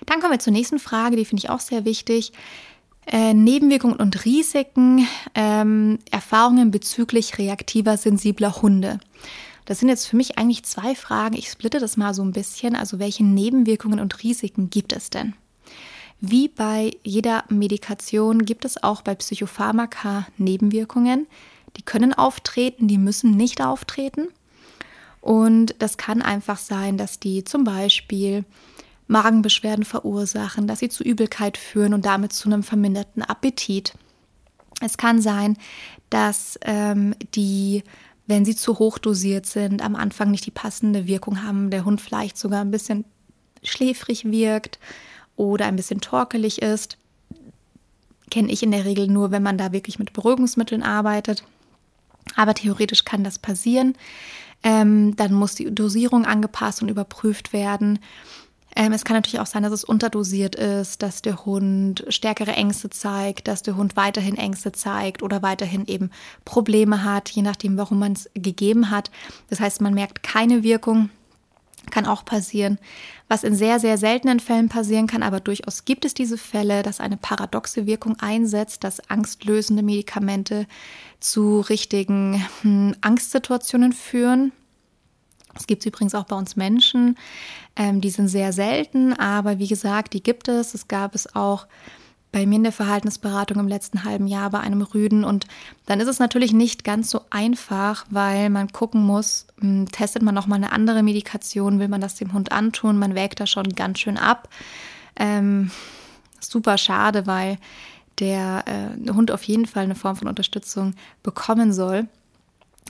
[0.05, 2.31] Dann kommen wir zur nächsten Frage, die finde ich auch sehr wichtig.
[3.07, 8.99] Äh, Nebenwirkungen und Risiken, ähm, Erfahrungen bezüglich reaktiver, sensibler Hunde.
[9.65, 11.35] Das sind jetzt für mich eigentlich zwei Fragen.
[11.35, 12.75] Ich splitte das mal so ein bisschen.
[12.75, 15.33] Also welche Nebenwirkungen und Risiken gibt es denn?
[16.19, 21.25] Wie bei jeder Medikation gibt es auch bei Psychopharmaka Nebenwirkungen.
[21.77, 24.27] Die können auftreten, die müssen nicht auftreten.
[25.21, 28.43] Und das kann einfach sein, dass die zum Beispiel
[29.11, 33.93] Magenbeschwerden verursachen, dass sie zu Übelkeit führen und damit zu einem verminderten Appetit.
[34.79, 35.57] Es kann sein,
[36.09, 37.83] dass ähm, die,
[38.25, 42.01] wenn sie zu hoch dosiert sind, am Anfang nicht die passende Wirkung haben, der Hund
[42.01, 43.05] vielleicht sogar ein bisschen
[43.63, 44.79] schläfrig wirkt
[45.35, 46.97] oder ein bisschen torkelig ist.
[48.31, 51.43] Kenne ich in der Regel nur, wenn man da wirklich mit Beruhigungsmitteln arbeitet.
[52.35, 53.95] Aber theoretisch kann das passieren.
[54.63, 57.99] Ähm, dann muss die Dosierung angepasst und überprüft werden.
[58.75, 62.89] Ähm, es kann natürlich auch sein, dass es unterdosiert ist, dass der Hund stärkere Ängste
[62.89, 66.09] zeigt, dass der Hund weiterhin Ängste zeigt oder weiterhin eben
[66.45, 69.11] Probleme hat, je nachdem, warum man es gegeben hat.
[69.49, 71.09] Das heißt, man merkt keine Wirkung.
[71.89, 72.77] Kann auch passieren.
[73.27, 76.99] Was in sehr, sehr seltenen Fällen passieren kann, aber durchaus gibt es diese Fälle, dass
[76.99, 80.67] eine paradoxe Wirkung einsetzt, dass angstlösende Medikamente
[81.19, 84.51] zu richtigen hm, Angstsituationen führen.
[85.53, 87.17] Das gibt es übrigens auch bei uns Menschen.
[87.75, 90.73] Ähm, die sind sehr selten, aber wie gesagt, die gibt es.
[90.73, 91.67] Es gab es auch
[92.31, 95.23] bei mir in der Verhaltensberatung im letzten halben Jahr bei einem Rüden.
[95.23, 95.47] Und
[95.85, 100.33] dann ist es natürlich nicht ganz so einfach, weil man gucken muss, hm, testet man
[100.33, 102.97] nochmal eine andere Medikation, will man das dem Hund antun?
[102.97, 104.47] Man wägt da schon ganz schön ab.
[105.17, 105.71] Ähm,
[106.39, 107.57] super schade, weil
[108.19, 112.07] der äh, Hund auf jeden Fall eine Form von Unterstützung bekommen soll.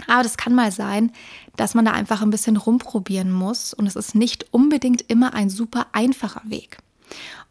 [0.07, 1.11] Aber das kann mal sein,
[1.55, 5.49] dass man da einfach ein bisschen rumprobieren muss und es ist nicht unbedingt immer ein
[5.49, 6.77] super einfacher Weg.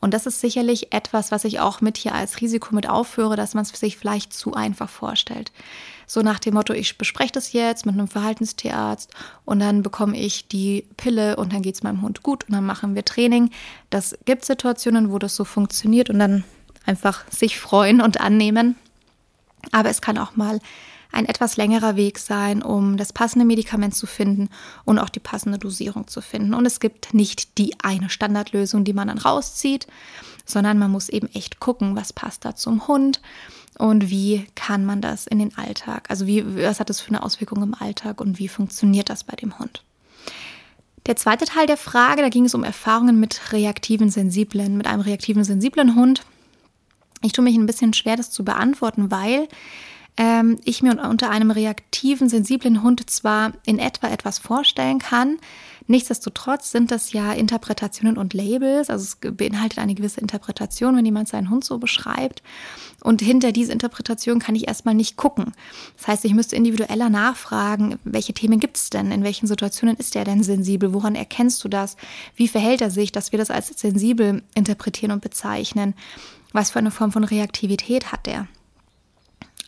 [0.01, 3.55] Und das ist sicherlich etwas, was ich auch mit hier als Risiko mit aufführe, dass
[3.55, 5.53] man es sich vielleicht zu einfach vorstellt.
[6.07, 9.11] So nach dem Motto, ich bespreche das jetzt mit einem Verhaltenstierarzt
[9.45, 12.65] und dann bekomme ich die Pille und dann geht es meinem Hund gut und dann
[12.65, 13.51] machen wir Training.
[13.91, 16.45] Das gibt Situationen, wo das so funktioniert und dann
[16.87, 18.77] einfach sich freuen und annehmen.
[19.73, 20.61] Aber es kann auch mal
[21.13, 24.49] ein etwas längerer Weg sein, um das passende Medikament zu finden
[24.85, 26.55] und auch die passende Dosierung zu finden.
[26.55, 29.87] Und es gibt nicht die eine Standardlösung, die man dann rauszieht,
[30.45, 33.21] sondern man muss eben echt gucken, was passt da zum Hund
[33.79, 37.23] und wie kann man das in den Alltag, also wie, was hat das für eine
[37.23, 39.83] Auswirkung im Alltag und wie funktioniert das bei dem Hund.
[41.07, 45.01] Der zweite Teil der Frage, da ging es um Erfahrungen mit reaktiven, sensiblen, mit einem
[45.01, 46.25] reaktiven, sensiblen Hund.
[47.23, 49.49] Ich tue mich ein bisschen schwer, das zu beantworten, weil
[50.21, 55.39] ähm, ich mir unter einem reaktiven, sensiblen Hund zwar in etwa etwas vorstellen kann,
[55.87, 61.29] nichtsdestotrotz sind das ja Interpretationen und Labels, also es beinhaltet eine gewisse Interpretation, wenn jemand
[61.29, 62.43] seinen Hund so beschreibt.
[63.03, 65.55] Und hinter diese Interpretation kann ich erstmal nicht gucken.
[65.97, 69.13] Das heißt, ich müsste individueller nachfragen, welche Themen gibt es denn?
[69.13, 70.93] In welchen Situationen ist er denn sensibel?
[70.93, 71.97] Woran erkennst du das?
[72.37, 75.95] Wie verhält er sich, dass wir das als sensibel interpretieren und bezeichnen?
[76.53, 78.49] Was für eine Form von Reaktivität hat er?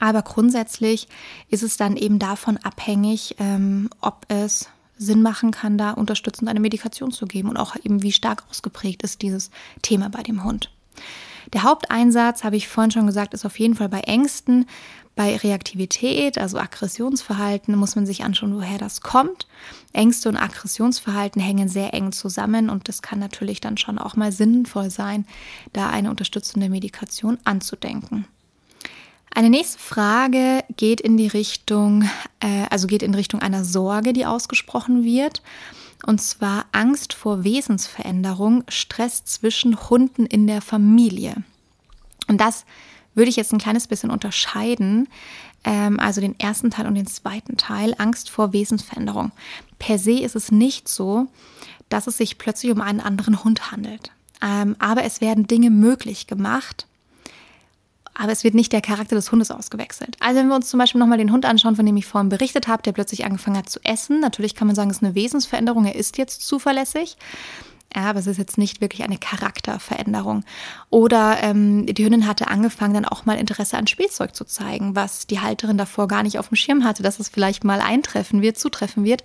[0.03, 1.07] Aber grundsätzlich
[1.49, 6.59] ist es dann eben davon abhängig, ähm, ob es Sinn machen kann, da unterstützend eine
[6.59, 10.73] Medikation zu geben und auch eben wie stark ausgeprägt ist dieses Thema bei dem Hund.
[11.53, 14.67] Der Haupteinsatz, habe ich vorhin schon gesagt, ist auf jeden Fall bei Ängsten.
[15.15, 19.47] Bei Reaktivität, also Aggressionsverhalten, muss man sich anschauen, woher das kommt.
[19.93, 24.33] Ängste und Aggressionsverhalten hängen sehr eng zusammen und das kann natürlich dann schon auch mal
[24.33, 25.27] sinnvoll sein,
[25.73, 28.27] da eine unterstützende Medikation anzudenken.
[29.35, 32.03] Eine nächste Frage geht in die Richtung,
[32.41, 35.43] äh, also geht in Richtung einer Sorge, die ausgesprochen wird.
[36.05, 41.45] Und zwar Angst vor Wesensveränderung, Stress zwischen Hunden in der Familie.
[42.29, 42.67] Und das
[43.15, 45.09] würde ich jetzt ein kleines bisschen unterscheiden.
[45.65, 49.33] Ähm, also den ersten Teil und den zweiten Teil, Angst vor Wesensveränderung.
[49.79, 51.29] Per se ist es nicht so,
[51.89, 54.11] dass es sich plötzlich um einen anderen Hund handelt.
[54.43, 56.87] Ähm, aber es werden Dinge möglich gemacht,
[58.15, 60.17] aber es wird nicht der Charakter des Hundes ausgewechselt.
[60.21, 62.69] Also wenn wir uns zum Beispiel nochmal den Hund anschauen, von dem ich vorhin berichtet
[62.69, 65.87] habe, der plötzlich angefangen hat zu essen, natürlich kann man sagen, es ist eine Wesensveränderung,
[65.87, 67.17] er ist jetzt zuverlässig.
[67.95, 70.45] Ja, aber es ist jetzt nicht wirklich eine Charakterveränderung.
[70.89, 75.27] Oder ähm, die Hündin hatte angefangen, dann auch mal Interesse an Spielzeug zu zeigen, was
[75.27, 78.59] die Halterin davor gar nicht auf dem Schirm hatte, dass es vielleicht mal eintreffen wird,
[78.59, 79.25] zutreffen wird.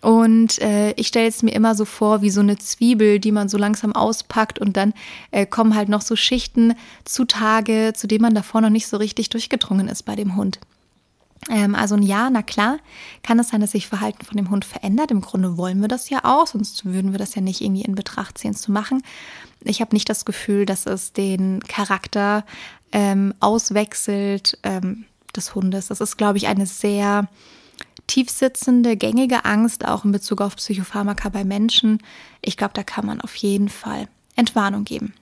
[0.00, 3.48] Und äh, ich stelle es mir immer so vor wie so eine Zwiebel, die man
[3.48, 4.94] so langsam auspackt und dann
[5.32, 9.28] äh, kommen halt noch so Schichten zutage, zu denen man davor noch nicht so richtig
[9.30, 10.60] durchgedrungen ist bei dem Hund.
[11.50, 12.78] Ähm, also ein Ja, na klar,
[13.24, 15.10] kann es sein, dass sich Verhalten von dem Hund verändert.
[15.10, 17.96] Im Grunde wollen wir das ja auch, sonst würden wir das ja nicht irgendwie in
[17.96, 19.02] Betracht ziehen zu machen.
[19.64, 22.44] Ich habe nicht das Gefühl, dass es den Charakter
[22.92, 25.88] ähm, auswechselt ähm, des Hundes.
[25.88, 27.28] Das ist, glaube ich, eine sehr
[28.08, 32.02] tiefsitzende, gängige Angst, auch in Bezug auf Psychopharmaka bei Menschen,
[32.42, 35.14] ich glaube, da kann man auf jeden Fall Entwarnung geben.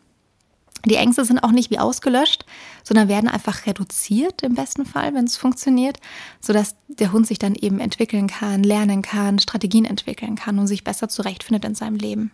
[0.86, 2.46] Die Ängste sind auch nicht wie ausgelöscht,
[2.84, 5.98] sondern werden einfach reduziert im besten Fall, wenn es funktioniert,
[6.40, 10.84] sodass der Hund sich dann eben entwickeln kann, lernen kann, Strategien entwickeln kann und sich
[10.84, 12.30] besser zurechtfindet in seinem Leben.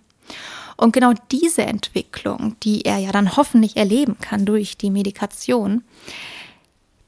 [0.77, 5.83] Und genau diese Entwicklung, die er ja dann hoffentlich erleben kann durch die Medikation,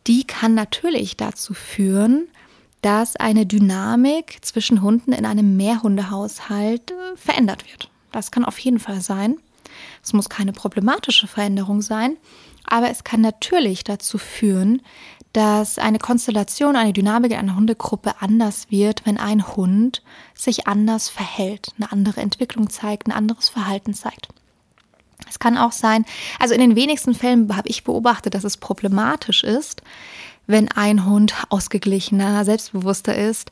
[0.07, 2.29] die kann natürlich dazu führen,
[2.85, 7.89] dass eine Dynamik zwischen Hunden in einem Mehrhundehaushalt äh, verändert wird.
[8.13, 9.39] Das kann auf jeden Fall sein.
[10.03, 12.19] Es muss keine problematische Veränderung sein,
[12.67, 14.83] aber es kann natürlich dazu führen,
[15.33, 20.03] dass eine Konstellation, eine Dynamik in einer Hundegruppe anders wird, wenn ein Hund
[20.35, 24.29] sich anders verhält, eine andere Entwicklung zeigt, ein anderes Verhalten zeigt.
[25.27, 26.05] Es kann auch sein,
[26.39, 29.83] also in den wenigsten Fällen habe ich beobachtet, dass es problematisch ist,
[30.47, 33.51] wenn ein Hund ausgeglichener, selbstbewusster ist.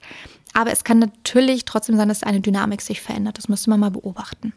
[0.54, 3.38] Aber es kann natürlich trotzdem sein, dass eine Dynamik sich verändert.
[3.38, 4.52] Das müsste man mal beobachten.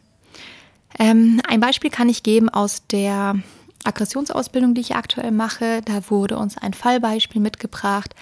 [0.98, 3.36] Ähm, ein Beispiel kann ich geben aus der
[3.84, 5.80] Aggressionsausbildung, die ich aktuell mache.
[5.82, 8.14] Da wurde uns ein Fallbeispiel mitgebracht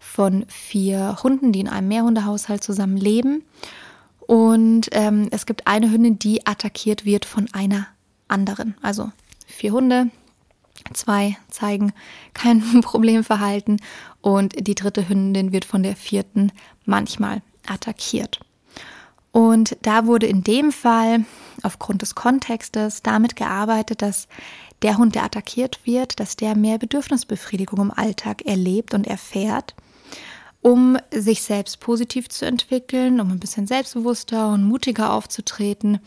[0.00, 3.44] von vier Hunden, die in einem Mehrhundehaushalt zusammen leben.
[4.20, 7.86] Und ähm, es gibt eine Hündin, die attackiert wird von einer
[8.28, 8.76] anderen.
[8.80, 9.10] Also
[9.46, 10.10] vier Hunde,
[10.94, 11.92] zwei zeigen
[12.34, 13.80] kein Problemverhalten
[14.20, 16.52] und die dritte Hündin wird von der vierten
[16.84, 18.40] manchmal attackiert.
[19.32, 21.24] Und da wurde in dem Fall
[21.62, 24.26] aufgrund des Kontextes damit gearbeitet, dass
[24.82, 29.74] der Hund, der attackiert wird, dass der mehr Bedürfnisbefriedigung im Alltag erlebt und erfährt,
[30.62, 36.00] um sich selbst positiv zu entwickeln, um ein bisschen selbstbewusster und mutiger aufzutreten,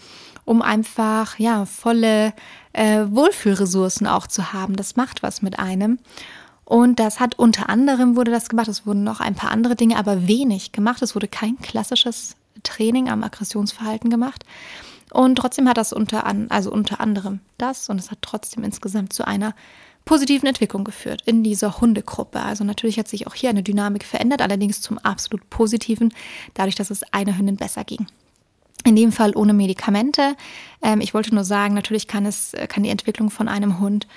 [0.46, 2.34] um einfach ja volle
[2.74, 4.76] äh, Wohlfühlressourcen auch zu haben.
[4.76, 6.00] Das macht was mit einem.
[6.66, 8.68] Und das hat unter anderem wurde das gemacht.
[8.68, 11.02] Es wurden noch ein paar andere Dinge, aber wenig gemacht.
[11.02, 14.46] Es wurde kein klassisches Training am Aggressionsverhalten gemacht.
[15.12, 19.14] Und trotzdem hat das unter, an, also unter anderem das und es hat trotzdem insgesamt
[19.14, 19.54] zu einer
[20.06, 22.42] positiven Entwicklung geführt in dieser Hundegruppe.
[22.42, 26.14] Also natürlich hat sich auch hier eine Dynamik verändert, allerdings zum absolut positiven,
[26.56, 28.08] dadurch, dass es einer Hündin besser ging.
[28.86, 30.36] In dem Fall ohne Medikamente.
[30.82, 34.08] Ähm, ich wollte nur sagen, natürlich kann es, kann die Entwicklung von einem Hund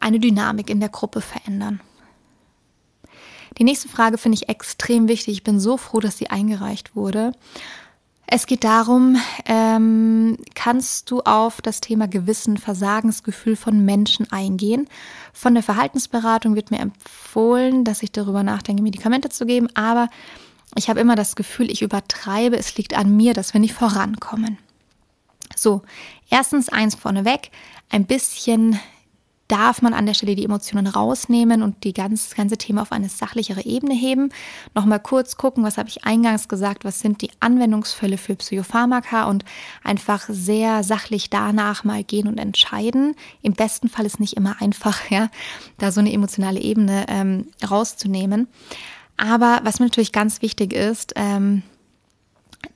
[0.00, 1.80] eine Dynamik in der Gruppe verändern.
[3.58, 5.34] Die nächste Frage finde ich extrem wichtig.
[5.34, 7.32] Ich bin so froh, dass sie eingereicht wurde.
[8.28, 14.88] Es geht darum, ähm, kannst du auf das Thema Gewissen, Versagensgefühl von Menschen eingehen?
[15.32, 20.08] Von der Verhaltensberatung wird mir empfohlen, dass ich darüber nachdenke, Medikamente zu geben, aber
[20.76, 24.58] ich habe immer das Gefühl, ich übertreibe, es liegt an mir, dass wir nicht vorankommen.
[25.54, 25.82] So,
[26.30, 27.50] erstens eins vorneweg,
[27.90, 28.78] ein bisschen
[29.48, 33.08] darf man an der Stelle die Emotionen rausnehmen und die ganz, ganze Thema auf eine
[33.08, 34.30] sachlichere Ebene heben.
[34.74, 39.44] Nochmal kurz gucken, was habe ich eingangs gesagt, was sind die Anwendungsfälle für Psychopharmaka und
[39.84, 43.14] einfach sehr sachlich danach mal gehen und entscheiden.
[43.42, 45.30] Im besten Fall ist nicht immer einfach, ja,
[45.78, 48.48] da so eine emotionale Ebene ähm, rauszunehmen.
[49.16, 51.62] Aber was mir natürlich ganz wichtig ist, ähm,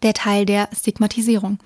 [0.03, 1.59] der Teil der Stigmatisierung.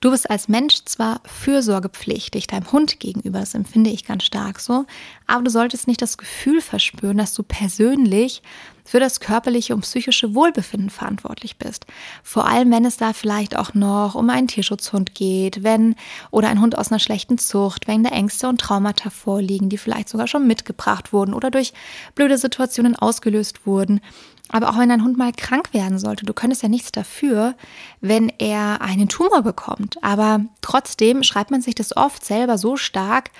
[0.00, 4.84] Du bist als Mensch zwar fürsorgepflichtig deinem Hund gegenüber, das empfinde ich ganz stark so,
[5.26, 8.42] aber du solltest nicht das Gefühl verspüren, dass du persönlich
[8.86, 11.84] für das körperliche und psychische Wohlbefinden verantwortlich bist.
[12.22, 15.96] Vor allem, wenn es da vielleicht auch noch um einen Tierschutzhund geht, wenn
[16.30, 20.08] oder ein Hund aus einer schlechten Zucht, wenn da Ängste und Traumata vorliegen, die vielleicht
[20.08, 21.74] sogar schon mitgebracht wurden oder durch
[22.14, 24.00] blöde Situationen ausgelöst wurden.
[24.48, 27.54] Aber auch wenn dein Hund mal krank werden sollte, du könntest ja nichts dafür,
[28.00, 30.02] wenn er einen Tumor bekommt.
[30.02, 33.32] Aber trotzdem schreibt man sich das oft selber so stark,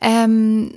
[0.00, 0.74] ähm,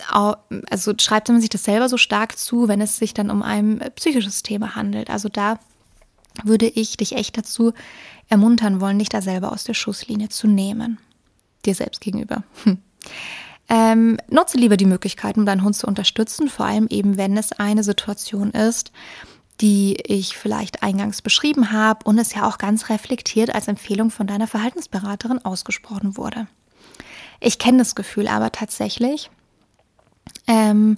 [0.70, 3.80] also schreibt man sich das selber so stark zu, wenn es sich dann um ein
[3.96, 5.10] psychisches Thema handelt.
[5.10, 5.60] Also da
[6.44, 7.74] würde ich dich echt dazu
[8.28, 10.98] ermuntern wollen, dich da selber aus der Schusslinie zu nehmen.
[11.66, 12.44] Dir selbst gegenüber.
[12.64, 12.80] Hm.
[13.70, 17.54] Ähm, nutze lieber die Möglichkeiten, um deinen Hund zu unterstützen, vor allem eben, wenn es
[17.54, 18.92] eine Situation ist,
[19.62, 24.28] die ich vielleicht eingangs beschrieben habe und es ja auch ganz reflektiert als Empfehlung von
[24.28, 26.48] deiner Verhaltensberaterin ausgesprochen wurde.
[27.44, 29.30] Ich kenne das Gefühl aber tatsächlich.
[30.48, 30.98] Ähm,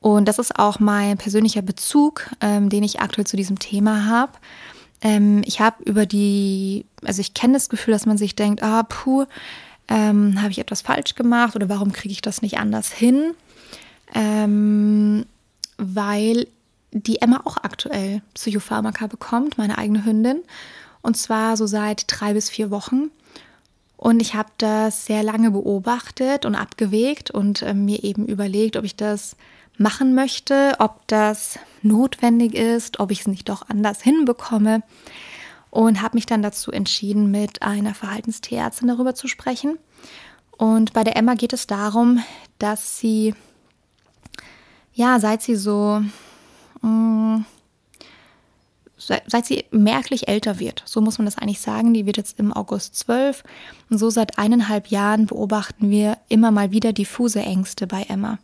[0.00, 4.32] und das ist auch mein persönlicher Bezug, ähm, den ich aktuell zu diesem Thema habe.
[5.00, 8.82] Ähm, ich habe über die, also ich kenne das Gefühl, dass man sich denkt, ah,
[8.82, 9.24] puh,
[9.88, 13.34] ähm, habe ich etwas falsch gemacht oder warum kriege ich das nicht anders hin?
[14.14, 15.24] Ähm,
[15.78, 16.46] weil
[16.92, 20.42] die Emma auch aktuell Psychopharmaka bekommt, meine eigene Hündin.
[21.00, 23.10] Und zwar so seit drei bis vier Wochen.
[23.98, 28.84] Und ich habe das sehr lange beobachtet und abgewegt und äh, mir eben überlegt, ob
[28.84, 29.36] ich das
[29.76, 34.84] machen möchte, ob das notwendig ist, ob ich es nicht doch anders hinbekomme.
[35.70, 39.78] Und habe mich dann dazu entschieden, mit einer Verhaltenstierärztin darüber zu sprechen.
[40.56, 42.22] Und bei der Emma geht es darum,
[42.60, 43.34] dass sie,
[44.94, 46.02] ja, seit sie so,
[46.82, 47.44] mh, mm,
[48.98, 52.52] seit sie merklich älter wird, so muss man das eigentlich sagen, die wird jetzt im
[52.52, 53.44] August zwölf.
[53.88, 58.38] Und so seit eineinhalb Jahren beobachten wir immer mal wieder diffuse Ängste bei Emma,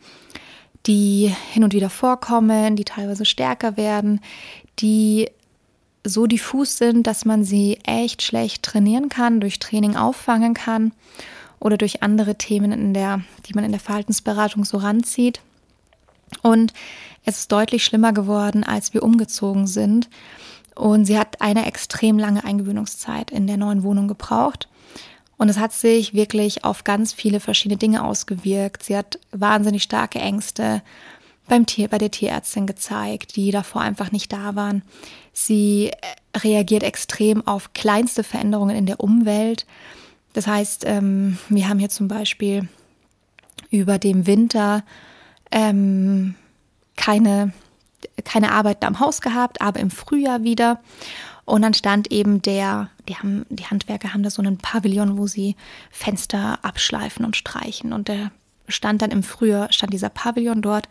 [0.86, 4.20] die hin und wieder vorkommen, die teilweise stärker werden,
[4.78, 5.28] die
[6.04, 10.92] so diffus sind, dass man sie echt schlecht trainieren kann, durch Training auffangen kann
[11.58, 15.40] oder durch andere Themen, in der, die man in der Verhaltensberatung so ranzieht.
[16.42, 16.72] Und
[17.24, 20.08] es ist deutlich schlimmer geworden, als wir umgezogen sind.
[20.74, 24.68] Und sie hat eine extrem lange Eingewöhnungszeit in der neuen Wohnung gebraucht.
[25.36, 28.82] Und es hat sich wirklich auf ganz viele verschiedene Dinge ausgewirkt.
[28.82, 30.82] Sie hat wahnsinnig starke Ängste
[31.48, 34.82] beim Tier, bei der Tierärztin gezeigt, die davor einfach nicht da waren.
[35.32, 39.66] Sie äh, reagiert extrem auf kleinste Veränderungen in der Umwelt.
[40.32, 42.68] Das heißt, ähm, wir haben hier zum Beispiel
[43.70, 44.84] über dem Winter
[45.50, 46.34] ähm,
[46.96, 47.52] keine,
[48.24, 50.80] keine Arbeiten am Haus gehabt, aber im Frühjahr wieder.
[51.44, 55.26] Und dann stand eben der, die, haben, die Handwerker haben da so einen Pavillon, wo
[55.26, 55.56] sie
[55.90, 57.92] Fenster abschleifen und streichen.
[57.92, 58.30] Und der
[58.66, 60.88] stand dann im Frühjahr, stand dieser Pavillon dort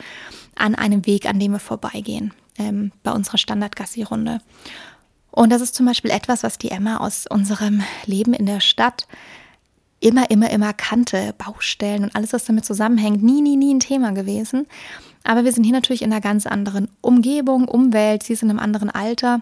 [0.55, 4.41] an einem Weg, an dem wir vorbeigehen, ähm, bei unserer Standard-Gassi-Runde.
[5.31, 9.07] Und das ist zum Beispiel etwas, was die Emma aus unserem Leben in der Stadt
[9.99, 11.33] immer, immer, immer kannte.
[11.37, 14.67] Baustellen und alles, was damit zusammenhängt, nie, nie, nie ein Thema gewesen.
[15.23, 18.23] Aber wir sind hier natürlich in einer ganz anderen Umgebung, Umwelt.
[18.23, 19.41] Sie ist in einem anderen Alter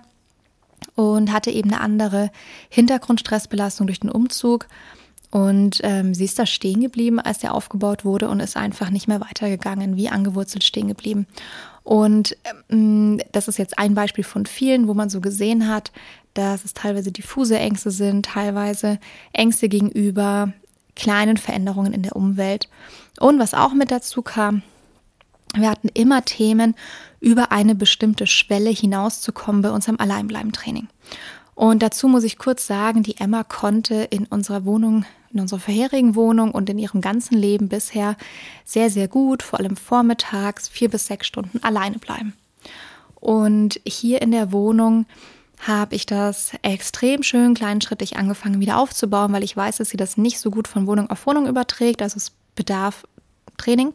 [0.96, 2.32] und hatte eben eine andere
[2.70, 4.68] Hintergrundstressbelastung durch den Umzug.
[5.32, 9.08] Und ähm, sie ist da stehen geblieben, als der aufgebaut wurde und ist einfach nicht
[9.08, 11.26] mehr weitergegangen, wie angewurzelt stehen geblieben.
[11.84, 12.38] Und
[12.70, 15.92] ähm, das ist jetzt ein Beispiel von vielen, wo man so gesehen hat,
[16.34, 19.00] dass es teilweise diffuse Ängste sind, teilweise
[19.32, 20.52] Ängste gegenüber
[20.96, 22.70] kleinen Veränderungen in der Umwelt.
[23.20, 24.64] Und was auch mit dazu kam,
[25.56, 26.76] wir hatten immer Themen,
[27.20, 30.88] über eine bestimmte Schwelle hinauszukommen bei unserem Alleinbleiben-Training.
[31.56, 36.16] Und dazu muss ich kurz sagen, die Emma konnte in unserer Wohnung, in unserer vorherigen
[36.16, 38.18] Wohnung und in ihrem ganzen Leben bisher
[38.66, 42.34] sehr, sehr gut, vor allem vormittags, vier bis sechs Stunden alleine bleiben.
[43.16, 45.06] Und hier in der Wohnung
[45.60, 50.18] habe ich das extrem schön kleinschrittig angefangen wieder aufzubauen, weil ich weiß, dass sie das
[50.18, 52.02] nicht so gut von Wohnung auf Wohnung überträgt.
[52.02, 53.06] Also es bedarf
[53.58, 53.94] Training.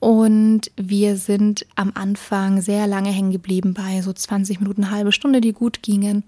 [0.00, 5.12] Und wir sind am Anfang sehr lange hängen geblieben bei so 20 Minuten, eine halbe
[5.12, 6.22] Stunde, die gut gingen.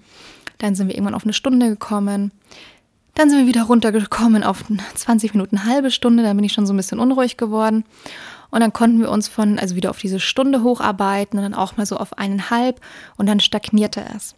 [0.59, 2.33] Dann sind wir irgendwann auf eine Stunde gekommen.
[3.15, 4.65] Dann sind wir wieder runtergekommen auf
[4.95, 6.23] 20 Minuten, eine halbe Stunde.
[6.23, 7.85] Dann bin ich schon so ein bisschen unruhig geworden.
[8.51, 11.77] Und dann konnten wir uns von, also wieder auf diese Stunde hocharbeiten und dann auch
[11.77, 12.81] mal so auf eineinhalb
[13.17, 14.35] und dann stagnierte es.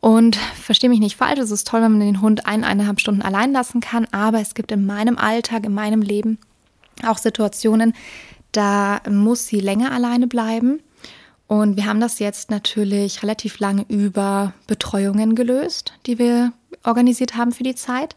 [0.00, 3.22] Und verstehe mich nicht falsch, es ist toll, wenn man den Hund ein, eineinhalb Stunden
[3.22, 6.38] allein lassen kann, aber es gibt in meinem Alltag, in meinem Leben
[7.06, 7.94] auch Situationen,
[8.56, 10.80] da muss sie länger alleine bleiben.
[11.46, 16.52] Und wir haben das jetzt natürlich relativ lange über Betreuungen gelöst, die wir
[16.84, 18.16] organisiert haben für die Zeit.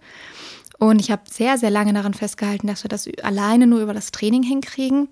[0.80, 4.12] Und ich habe sehr, sehr lange daran festgehalten, dass wir das alleine nur über das
[4.12, 5.10] Training hinkriegen.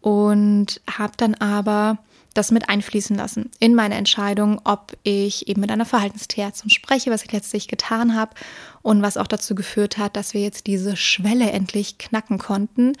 [0.00, 1.98] Und habe dann aber
[2.34, 7.24] das mit einfließen lassen in meine Entscheidung, ob ich eben mit einer Verhaltenstierärztin spreche, was
[7.24, 8.32] ich letztlich getan habe
[8.82, 12.94] und was auch dazu geführt hat, dass wir jetzt diese Schwelle endlich knacken konnten.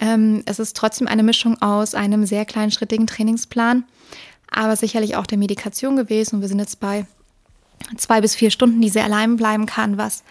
[0.00, 3.84] Ähm, es ist trotzdem eine Mischung aus einem sehr kleinschrittigen Trainingsplan,
[4.50, 7.06] aber sicherlich auch der Medikation gewesen und wir sind jetzt bei
[7.96, 10.22] zwei bis vier Stunden, die sie allein bleiben kann, was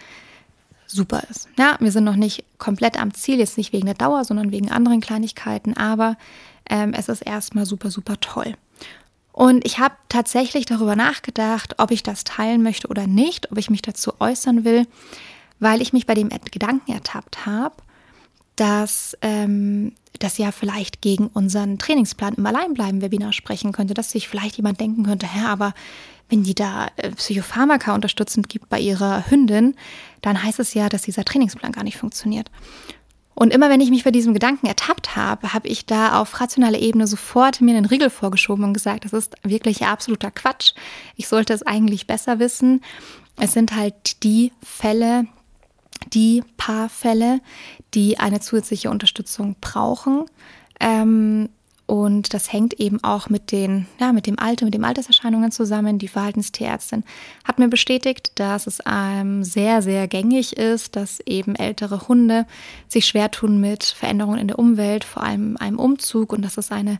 [0.86, 1.48] super ist.
[1.58, 4.70] Ja, wir sind noch nicht komplett am Ziel, jetzt nicht wegen der Dauer, sondern wegen
[4.70, 6.16] anderen Kleinigkeiten, aber
[6.68, 8.54] ähm, es ist erstmal super, super toll.
[9.32, 13.70] Und ich habe tatsächlich darüber nachgedacht, ob ich das teilen möchte oder nicht, ob ich
[13.70, 14.86] mich dazu äußern will,
[15.58, 17.74] weil ich mich bei dem Gedanken ertappt habe,
[18.56, 24.56] dass ähm, das ja vielleicht gegen unseren Trainingsplan im Alleinbleiben-Webinar sprechen könnte, dass sich vielleicht
[24.56, 25.72] jemand denken könnte, hä, aber
[26.28, 29.74] wenn die da äh, Psychopharmaka unterstützend gibt bei ihrer Hündin,
[30.20, 32.50] dann heißt es ja, dass dieser Trainingsplan gar nicht funktioniert.
[33.34, 36.78] Und immer wenn ich mich bei diesem Gedanken ertappt habe, habe ich da auf rationaler
[36.78, 40.74] Ebene sofort mir einen Riegel vorgeschoben und gesagt, das ist wirklich absoluter Quatsch.
[41.16, 42.82] Ich sollte es eigentlich besser wissen.
[43.40, 45.26] Es sind halt die Fälle,
[46.12, 47.40] die paar Fälle,
[47.94, 50.26] die eine zusätzliche Unterstützung brauchen.
[50.78, 51.48] Ähm,
[51.92, 55.98] und das hängt eben auch mit, den, ja, mit dem Alter, mit den Alterserscheinungen zusammen.
[55.98, 57.04] Die Verhaltenstierärztin
[57.44, 62.46] hat mir bestätigt, dass es ähm, sehr, sehr gängig ist, dass eben ältere Hunde
[62.88, 66.72] sich schwer tun mit Veränderungen in der Umwelt, vor allem einem Umzug und dass es
[66.72, 66.98] eine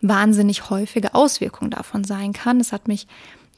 [0.00, 2.60] wahnsinnig häufige Auswirkung davon sein kann.
[2.60, 3.08] Das hat mich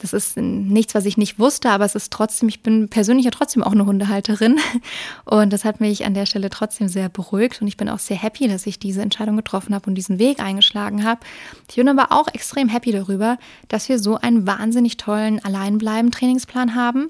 [0.02, 3.30] Das ist nichts, was ich nicht wusste, aber es ist trotzdem, ich bin persönlich ja
[3.30, 4.58] trotzdem auch eine Hundehalterin.
[5.24, 7.62] Und das hat mich an der Stelle trotzdem sehr beruhigt.
[7.62, 10.40] Und ich bin auch sehr happy, dass ich diese Entscheidung getroffen habe und diesen Weg
[10.40, 11.20] eingeschlagen habe.
[11.68, 13.38] Ich bin aber auch extrem happy darüber,
[13.68, 17.08] dass wir so einen wahnsinnig tollen Alleinbleiben-Trainingsplan haben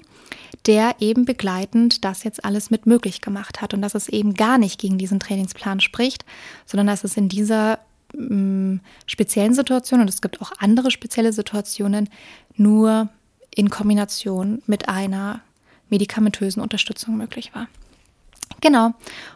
[0.65, 4.57] der eben begleitend das jetzt alles mit möglich gemacht hat und dass es eben gar
[4.57, 6.25] nicht gegen diesen Trainingsplan spricht,
[6.65, 7.79] sondern dass es in dieser
[8.13, 12.09] mm, speziellen Situation und es gibt auch andere spezielle Situationen
[12.55, 13.09] nur
[13.55, 15.41] in Kombination mit einer
[15.89, 17.67] medikamentösen Unterstützung möglich war.
[18.61, 18.93] Genau.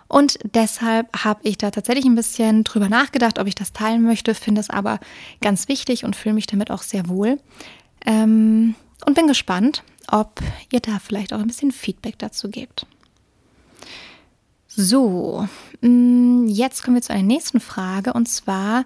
[0.07, 4.34] Und deshalb habe ich da tatsächlich ein bisschen drüber nachgedacht, ob ich das teilen möchte,
[4.34, 4.99] finde es aber
[5.41, 7.39] ganz wichtig und fühle mich damit auch sehr wohl.
[8.05, 10.41] Ähm, und bin gespannt, ob
[10.72, 12.86] ihr da vielleicht auch ein bisschen Feedback dazu gebt.
[14.68, 15.47] So,
[15.82, 18.86] mm, jetzt kommen wir zu einer nächsten Frage und zwar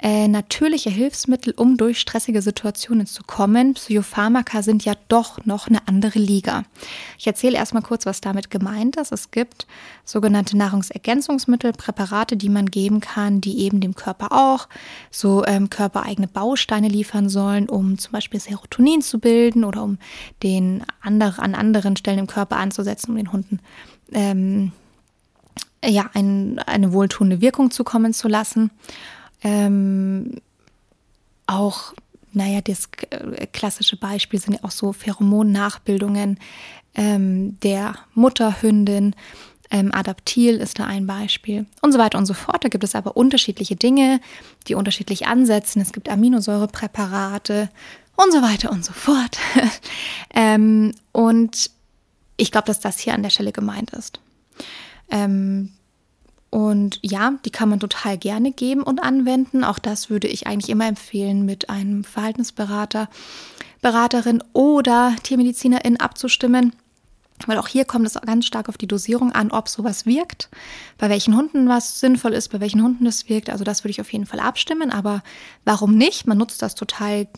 [0.00, 3.74] äh, natürliche Hilfsmittel, um durch stressige Situationen zu kommen.
[3.74, 6.64] Psychopharmaka sind ja doch noch eine andere Liga.
[7.18, 9.10] Ich erzähle erstmal kurz, was damit gemeint ist.
[9.10, 9.66] Es gibt
[10.04, 14.68] sogenannte Nahrungsergänzungsmittel, Präparate, die man geben kann, die eben dem Körper auch
[15.10, 19.98] so ähm, körpereigene Bausteine liefern sollen, um zum Beispiel Serotonin zu bilden oder um
[20.44, 23.58] den andere, an anderen Stellen im Körper anzusetzen, um den Hunden
[24.12, 24.70] ähm,
[25.84, 28.70] ja, ein, eine wohltuende Wirkung zukommen zu lassen.
[29.42, 30.40] Ähm,
[31.46, 31.94] auch,
[32.32, 32.88] naja, das
[33.52, 36.38] klassische Beispiel sind ja auch so Pheromon-Nachbildungen
[36.94, 39.14] ähm, der Mutterhündin.
[39.70, 42.64] Ähm, Adaptil ist da ein Beispiel und so weiter und so fort.
[42.64, 44.20] Da gibt es aber unterschiedliche Dinge,
[44.66, 45.80] die unterschiedlich ansetzen.
[45.80, 47.68] Es gibt Aminosäurepräparate
[48.16, 49.38] und so weiter und so fort.
[50.34, 51.70] ähm, und
[52.36, 54.20] ich glaube, dass das hier an der Stelle gemeint ist.
[55.10, 55.72] Ähm,
[56.50, 59.64] und ja, die kann man total gerne geben und anwenden.
[59.64, 63.08] Auch das würde ich eigentlich immer empfehlen, mit einem Verhaltensberater,
[63.82, 66.72] Beraterin oder Tiermedizinerin abzustimmen.
[67.46, 70.48] Weil auch hier kommt es ganz stark auf die Dosierung an, ob sowas wirkt,
[70.96, 73.48] bei welchen Hunden was sinnvoll ist, bei welchen Hunden das wirkt.
[73.48, 74.90] Also das würde ich auf jeden Fall abstimmen.
[74.90, 75.22] Aber
[75.64, 76.26] warum nicht?
[76.26, 77.28] Man nutzt das total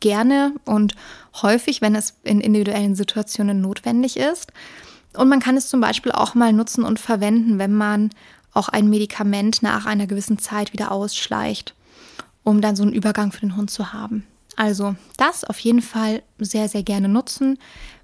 [0.00, 0.94] gerne und
[1.40, 4.52] häufig, wenn es in individuellen Situationen notwendig ist.
[5.16, 8.10] Und man kann es zum Beispiel auch mal nutzen und verwenden, wenn man
[8.52, 11.74] auch ein Medikament nach einer gewissen Zeit wieder ausschleicht,
[12.42, 14.26] um dann so einen Übergang für den Hund zu haben.
[14.56, 17.58] Also das auf jeden Fall sehr, sehr gerne nutzen,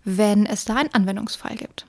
[0.05, 1.86] wenn es da einen Anwendungsfall gibt.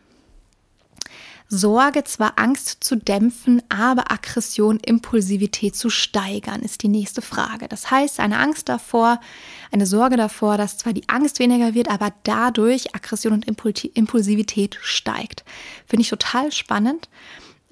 [1.49, 7.69] Sorge zwar Angst zu dämpfen, aber Aggression, Impulsivität zu steigern, ist die nächste Frage.
[7.69, 9.21] Das heißt, eine Angst davor,
[9.71, 15.45] eine Sorge davor, dass zwar die Angst weniger wird, aber dadurch Aggression und Impulsivität steigt.
[15.85, 17.07] Finde ich total spannend.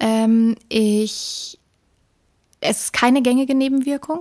[0.00, 1.58] Ähm, ich,
[2.60, 4.20] es ist keine gängige Nebenwirkung.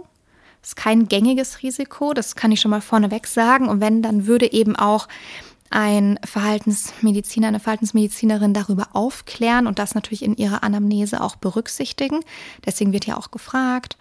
[0.62, 2.14] Es ist kein gängiges Risiko.
[2.14, 3.68] Das kann ich schon mal vorneweg sagen.
[3.68, 5.08] Und wenn, dann würde eben auch
[5.70, 12.22] ein Verhaltensmediziner, eine Verhaltensmedizinerin darüber aufklären und das natürlich in ihrer Anamnese auch berücksichtigen.
[12.66, 13.98] Deswegen wird ja auch gefragt,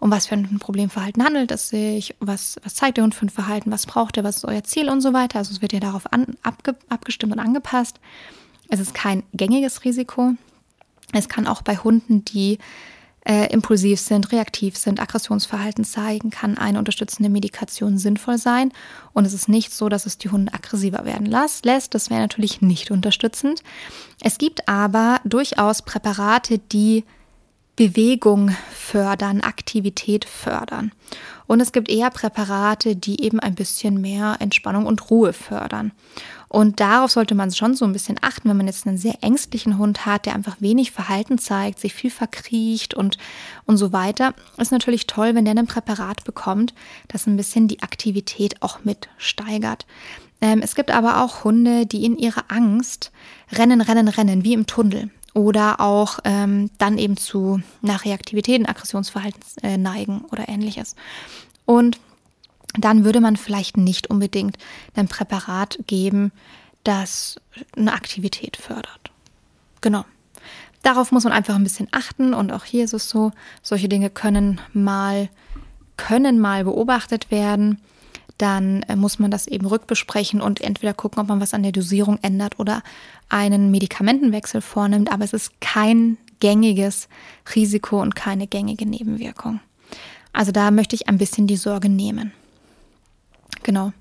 [0.00, 3.30] um was für ein Problemverhalten handelt es sich, was, was zeigt der Hund für ein
[3.30, 5.38] Verhalten, was braucht er, was ist euer Ziel und so weiter.
[5.38, 8.00] Also es wird ja darauf an, abge, abgestimmt und angepasst.
[8.68, 10.34] Es ist kein gängiges Risiko.
[11.12, 12.58] Es kann auch bei Hunden, die
[13.24, 18.72] äh, impulsiv sind, reaktiv sind, Aggressionsverhalten zeigen, kann eine unterstützende Medikation sinnvoll sein.
[19.12, 21.94] Und es ist nicht so, dass es die Hunde aggressiver werden lässt.
[21.94, 23.62] Das wäre natürlich nicht unterstützend.
[24.22, 27.04] Es gibt aber durchaus Präparate, die
[27.76, 30.92] Bewegung fördern, Aktivität fördern.
[31.46, 35.92] Und es gibt eher Präparate, die eben ein bisschen mehr Entspannung und Ruhe fördern.
[36.52, 39.78] Und darauf sollte man schon so ein bisschen achten, wenn man jetzt einen sehr ängstlichen
[39.78, 43.18] Hund hat, der einfach wenig Verhalten zeigt, sich viel verkriecht und,
[43.66, 44.34] und so weiter.
[44.56, 46.74] Ist natürlich toll, wenn der ein Präparat bekommt,
[47.06, 49.86] das ein bisschen die Aktivität auch mit steigert.
[50.40, 53.12] Ähm, es gibt aber auch Hunde, die in ihrer Angst
[53.52, 55.10] rennen, rennen, rennen, wie im Tunnel.
[55.34, 60.96] Oder auch ähm, dann eben zu nach Reaktivitäten, Aggressionsverhalten äh, neigen oder ähnliches.
[61.64, 62.00] Und
[62.78, 64.56] dann würde man vielleicht nicht unbedingt
[64.94, 66.32] ein Präparat geben,
[66.84, 67.40] das
[67.76, 69.10] eine Aktivität fördert.
[69.80, 70.04] Genau.
[70.82, 74.08] Darauf muss man einfach ein bisschen achten und auch hier ist es so, solche Dinge
[74.08, 75.28] können mal
[75.96, 77.78] können mal beobachtet werden.
[78.38, 81.72] Dann äh, muss man das eben rückbesprechen und entweder gucken, ob man was an der
[81.72, 82.82] Dosierung ändert oder
[83.28, 85.12] einen Medikamentenwechsel vornimmt.
[85.12, 87.08] Aber es ist kein gängiges
[87.54, 89.60] Risiko und keine gängige Nebenwirkung.
[90.32, 92.32] Also da möchte ich ein bisschen die Sorge nehmen.
[93.62, 93.92] Genau.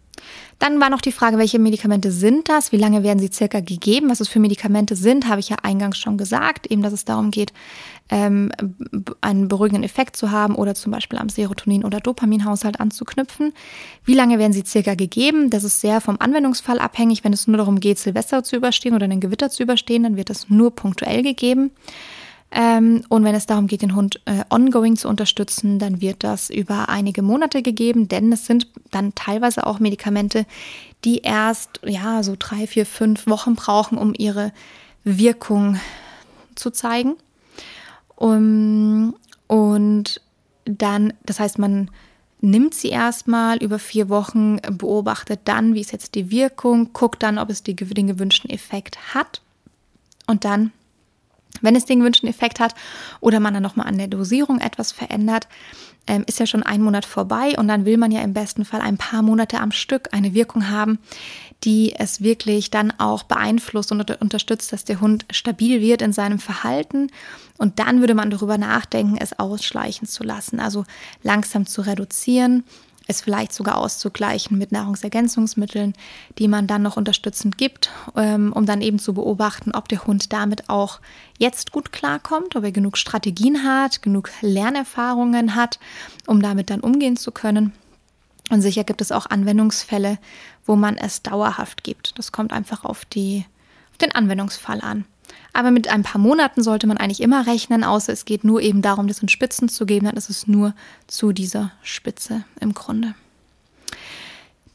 [0.60, 2.74] Dann war noch die Frage, welche Medikamente sind das?
[2.74, 4.10] Wie lange werden sie circa gegeben?
[4.10, 7.32] Was es für Medikamente sind, habe ich ja eingangs schon gesagt, eben, dass es darum
[7.32, 7.54] geht,
[8.10, 8.52] ähm,
[9.22, 13.54] einen beruhigenden Effekt zu haben oder zum Beispiel am Serotonin- oder Dopaminhaushalt anzuknüpfen.
[14.04, 15.50] Wie lange werden sie circa gegeben?
[15.50, 17.24] Das ist sehr vom Anwendungsfall abhängig.
[17.24, 20.30] Wenn es nur darum geht, Silvester zu überstehen oder einen Gewitter zu überstehen, dann wird
[20.30, 21.72] das nur punktuell gegeben.
[22.52, 26.50] Ähm, und wenn es darum geht, den Hund äh, ongoing zu unterstützen, dann wird das
[26.50, 30.46] über einige Monate gegeben, denn es sind dann teilweise auch Medikamente,
[31.06, 34.52] die erst ja so drei, vier, fünf Wochen brauchen, um ihre
[35.04, 35.80] Wirkung
[36.56, 37.16] zu zeigen.
[38.16, 39.16] Um,
[39.48, 40.22] und
[40.66, 41.90] dann, das heißt, man
[42.42, 47.38] nimmt sie erstmal über vier Wochen, beobachtet dann, wie ist jetzt die Wirkung, guckt dann,
[47.38, 49.42] ob es die, den gewünschten Effekt hat.
[50.28, 50.72] Und dann
[51.62, 52.76] wenn es den gewünschten Effekt hat
[53.20, 55.48] oder man dann nochmal an der Dosierung etwas verändert,
[56.08, 58.82] ähm, ist ja schon ein Monat vorbei und dann will man ja im besten Fall
[58.82, 61.00] ein paar Monate am Stück eine Wirkung haben,
[61.64, 66.40] die es wirklich dann auch beeinflusst und unterstützt, dass der Hund stabil wird in seinem
[66.40, 67.12] Verhalten.
[67.58, 70.86] Und dann würde man darüber nachdenken, es ausschleichen zu lassen, also
[71.22, 72.64] langsam zu reduzieren
[73.10, 75.94] es vielleicht sogar auszugleichen mit Nahrungsergänzungsmitteln,
[76.38, 80.32] die man dann noch unterstützend gibt, ähm, um dann eben zu beobachten, ob der Hund
[80.32, 81.00] damit auch
[81.38, 85.80] jetzt gut klarkommt, ob er genug Strategien hat, genug Lernerfahrungen hat,
[86.28, 87.74] um damit dann umgehen zu können.
[88.52, 90.20] Und sicher gibt es auch Anwendungsfälle,
[90.66, 92.18] wo man es dauerhaft gibt.
[92.18, 93.46] Das kommt einfach auf, die,
[93.92, 95.06] auf den Anwendungsfall an.
[95.54, 98.82] Aber mit ein paar Monaten sollte man eigentlich immer rechnen, außer es geht nur eben
[98.82, 100.74] darum, das in Spitzen zu geben, dann ist es nur
[101.08, 103.16] zu dieser Spitze im Grunde.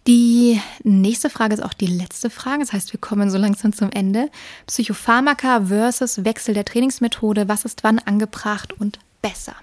[0.07, 2.61] Die nächste Frage ist auch die letzte Frage.
[2.61, 4.31] Das heißt, wir kommen so langsam zum Ende.
[4.67, 7.49] Psychopharmaka versus Wechsel der Trainingsmethode.
[7.49, 9.55] Was ist wann angebracht und besser?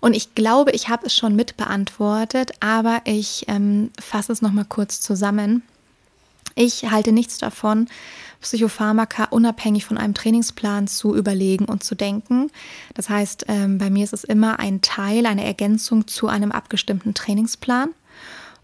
[0.00, 4.66] Und ich glaube, ich habe es schon mit beantwortet, aber ich ähm, fasse es nochmal
[4.66, 5.62] kurz zusammen.
[6.54, 7.88] Ich halte nichts davon,
[8.40, 12.50] Psychopharmaka unabhängig von einem Trainingsplan zu überlegen und zu denken.
[12.94, 17.14] Das heißt, ähm, bei mir ist es immer ein Teil, eine Ergänzung zu einem abgestimmten
[17.14, 17.90] Trainingsplan.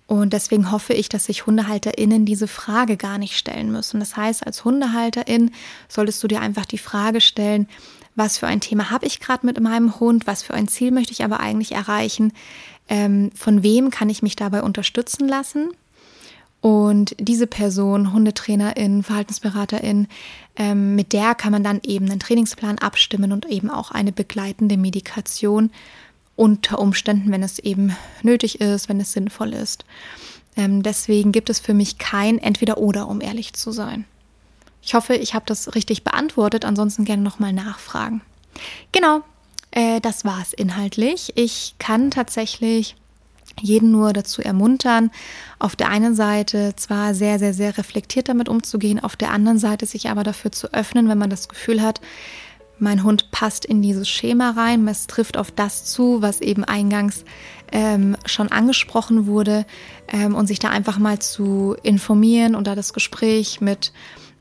[0.07, 4.01] Und deswegen hoffe ich, dass sich HundehalterInnen diese Frage gar nicht stellen müssen.
[4.01, 5.51] Das heißt, als Hundehalterin
[5.87, 7.69] solltest du dir einfach die Frage stellen,
[8.17, 11.13] was für ein Thema habe ich gerade mit meinem Hund, was für ein Ziel möchte
[11.13, 12.33] ich aber eigentlich erreichen,
[12.89, 15.71] ähm, von wem kann ich mich dabei unterstützen lassen
[16.61, 20.09] und diese Person, Hundetrainerin, Verhaltensberaterin,
[20.57, 24.77] ähm, mit der kann man dann eben einen Trainingsplan abstimmen und eben auch eine begleitende
[24.77, 25.71] Medikation
[26.35, 29.85] unter Umständen, wenn es eben nötig ist, wenn es sinnvoll ist.
[30.57, 34.05] Ähm, deswegen gibt es für mich kein Entweder-Oder, um ehrlich zu sein.
[34.83, 36.65] Ich hoffe, ich habe das richtig beantwortet.
[36.65, 38.21] Ansonsten gerne nochmal nachfragen.
[38.91, 39.21] Genau,
[39.71, 41.33] äh, das war es inhaltlich.
[41.37, 42.97] Ich kann tatsächlich
[43.61, 45.11] jeden nur dazu ermuntern,
[45.59, 49.87] auf der einen Seite zwar sehr, sehr, sehr reflektiert damit umzugehen, auf der anderen Seite
[49.87, 52.01] sich aber dafür zu öffnen, wenn man das Gefühl hat,
[52.81, 57.25] mein Hund passt in dieses Schema rein, es trifft auf das zu, was eben eingangs
[57.73, 59.67] ähm, schon angesprochen wurde
[60.09, 63.93] ähm, und sich da einfach mal zu informieren und da das Gespräch mit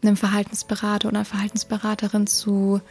[0.04, 2.82] einem Verhaltensberater oder Verhaltensberaterin zu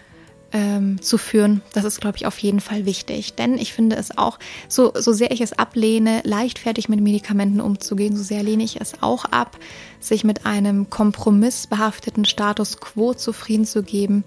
[0.52, 1.62] ähm, zu führen.
[1.72, 3.34] Das ist, glaube ich, auf jeden Fall wichtig.
[3.34, 4.38] Denn ich finde es auch,
[4.68, 9.02] so, so sehr ich es ablehne, leichtfertig mit Medikamenten umzugehen, so sehr lehne ich es
[9.02, 9.58] auch ab,
[10.00, 14.24] sich mit einem kompromissbehafteten Status quo zufrieden zu geben,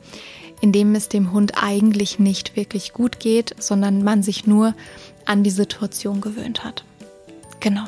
[0.62, 4.76] in dem es dem Hund eigentlich nicht wirklich gut geht, sondern man sich nur
[5.26, 6.84] an die Situation gewöhnt hat.
[7.60, 7.86] Genau.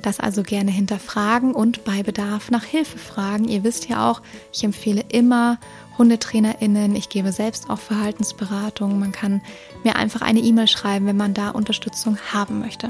[0.00, 3.46] Das also gerne hinterfragen und bei Bedarf nach Hilfe fragen.
[3.46, 4.20] Ihr wisst ja auch,
[4.52, 5.58] ich empfehle immer
[5.98, 6.96] HundetrainerInnen.
[6.96, 8.98] Ich gebe selbst auch Verhaltensberatung.
[8.98, 9.42] Man kann
[9.84, 12.88] mir einfach eine E-Mail schreiben, wenn man da Unterstützung haben möchte.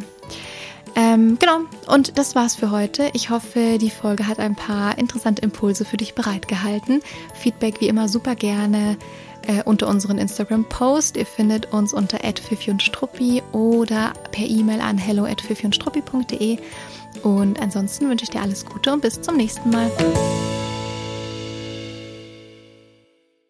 [0.95, 3.11] Ähm, genau, und das war's für heute.
[3.15, 7.01] Ich hoffe, die Folge hat ein paar interessante Impulse für dich bereitgehalten.
[7.35, 8.99] Feedback wie immer super gerne
[9.47, 11.17] äh, unter unseren Instagram-Post.
[11.17, 15.27] Ihr findet uns unter @fifi oder per E-Mail an hello
[17.23, 19.91] und ansonsten wünsche ich dir alles Gute und bis zum nächsten Mal.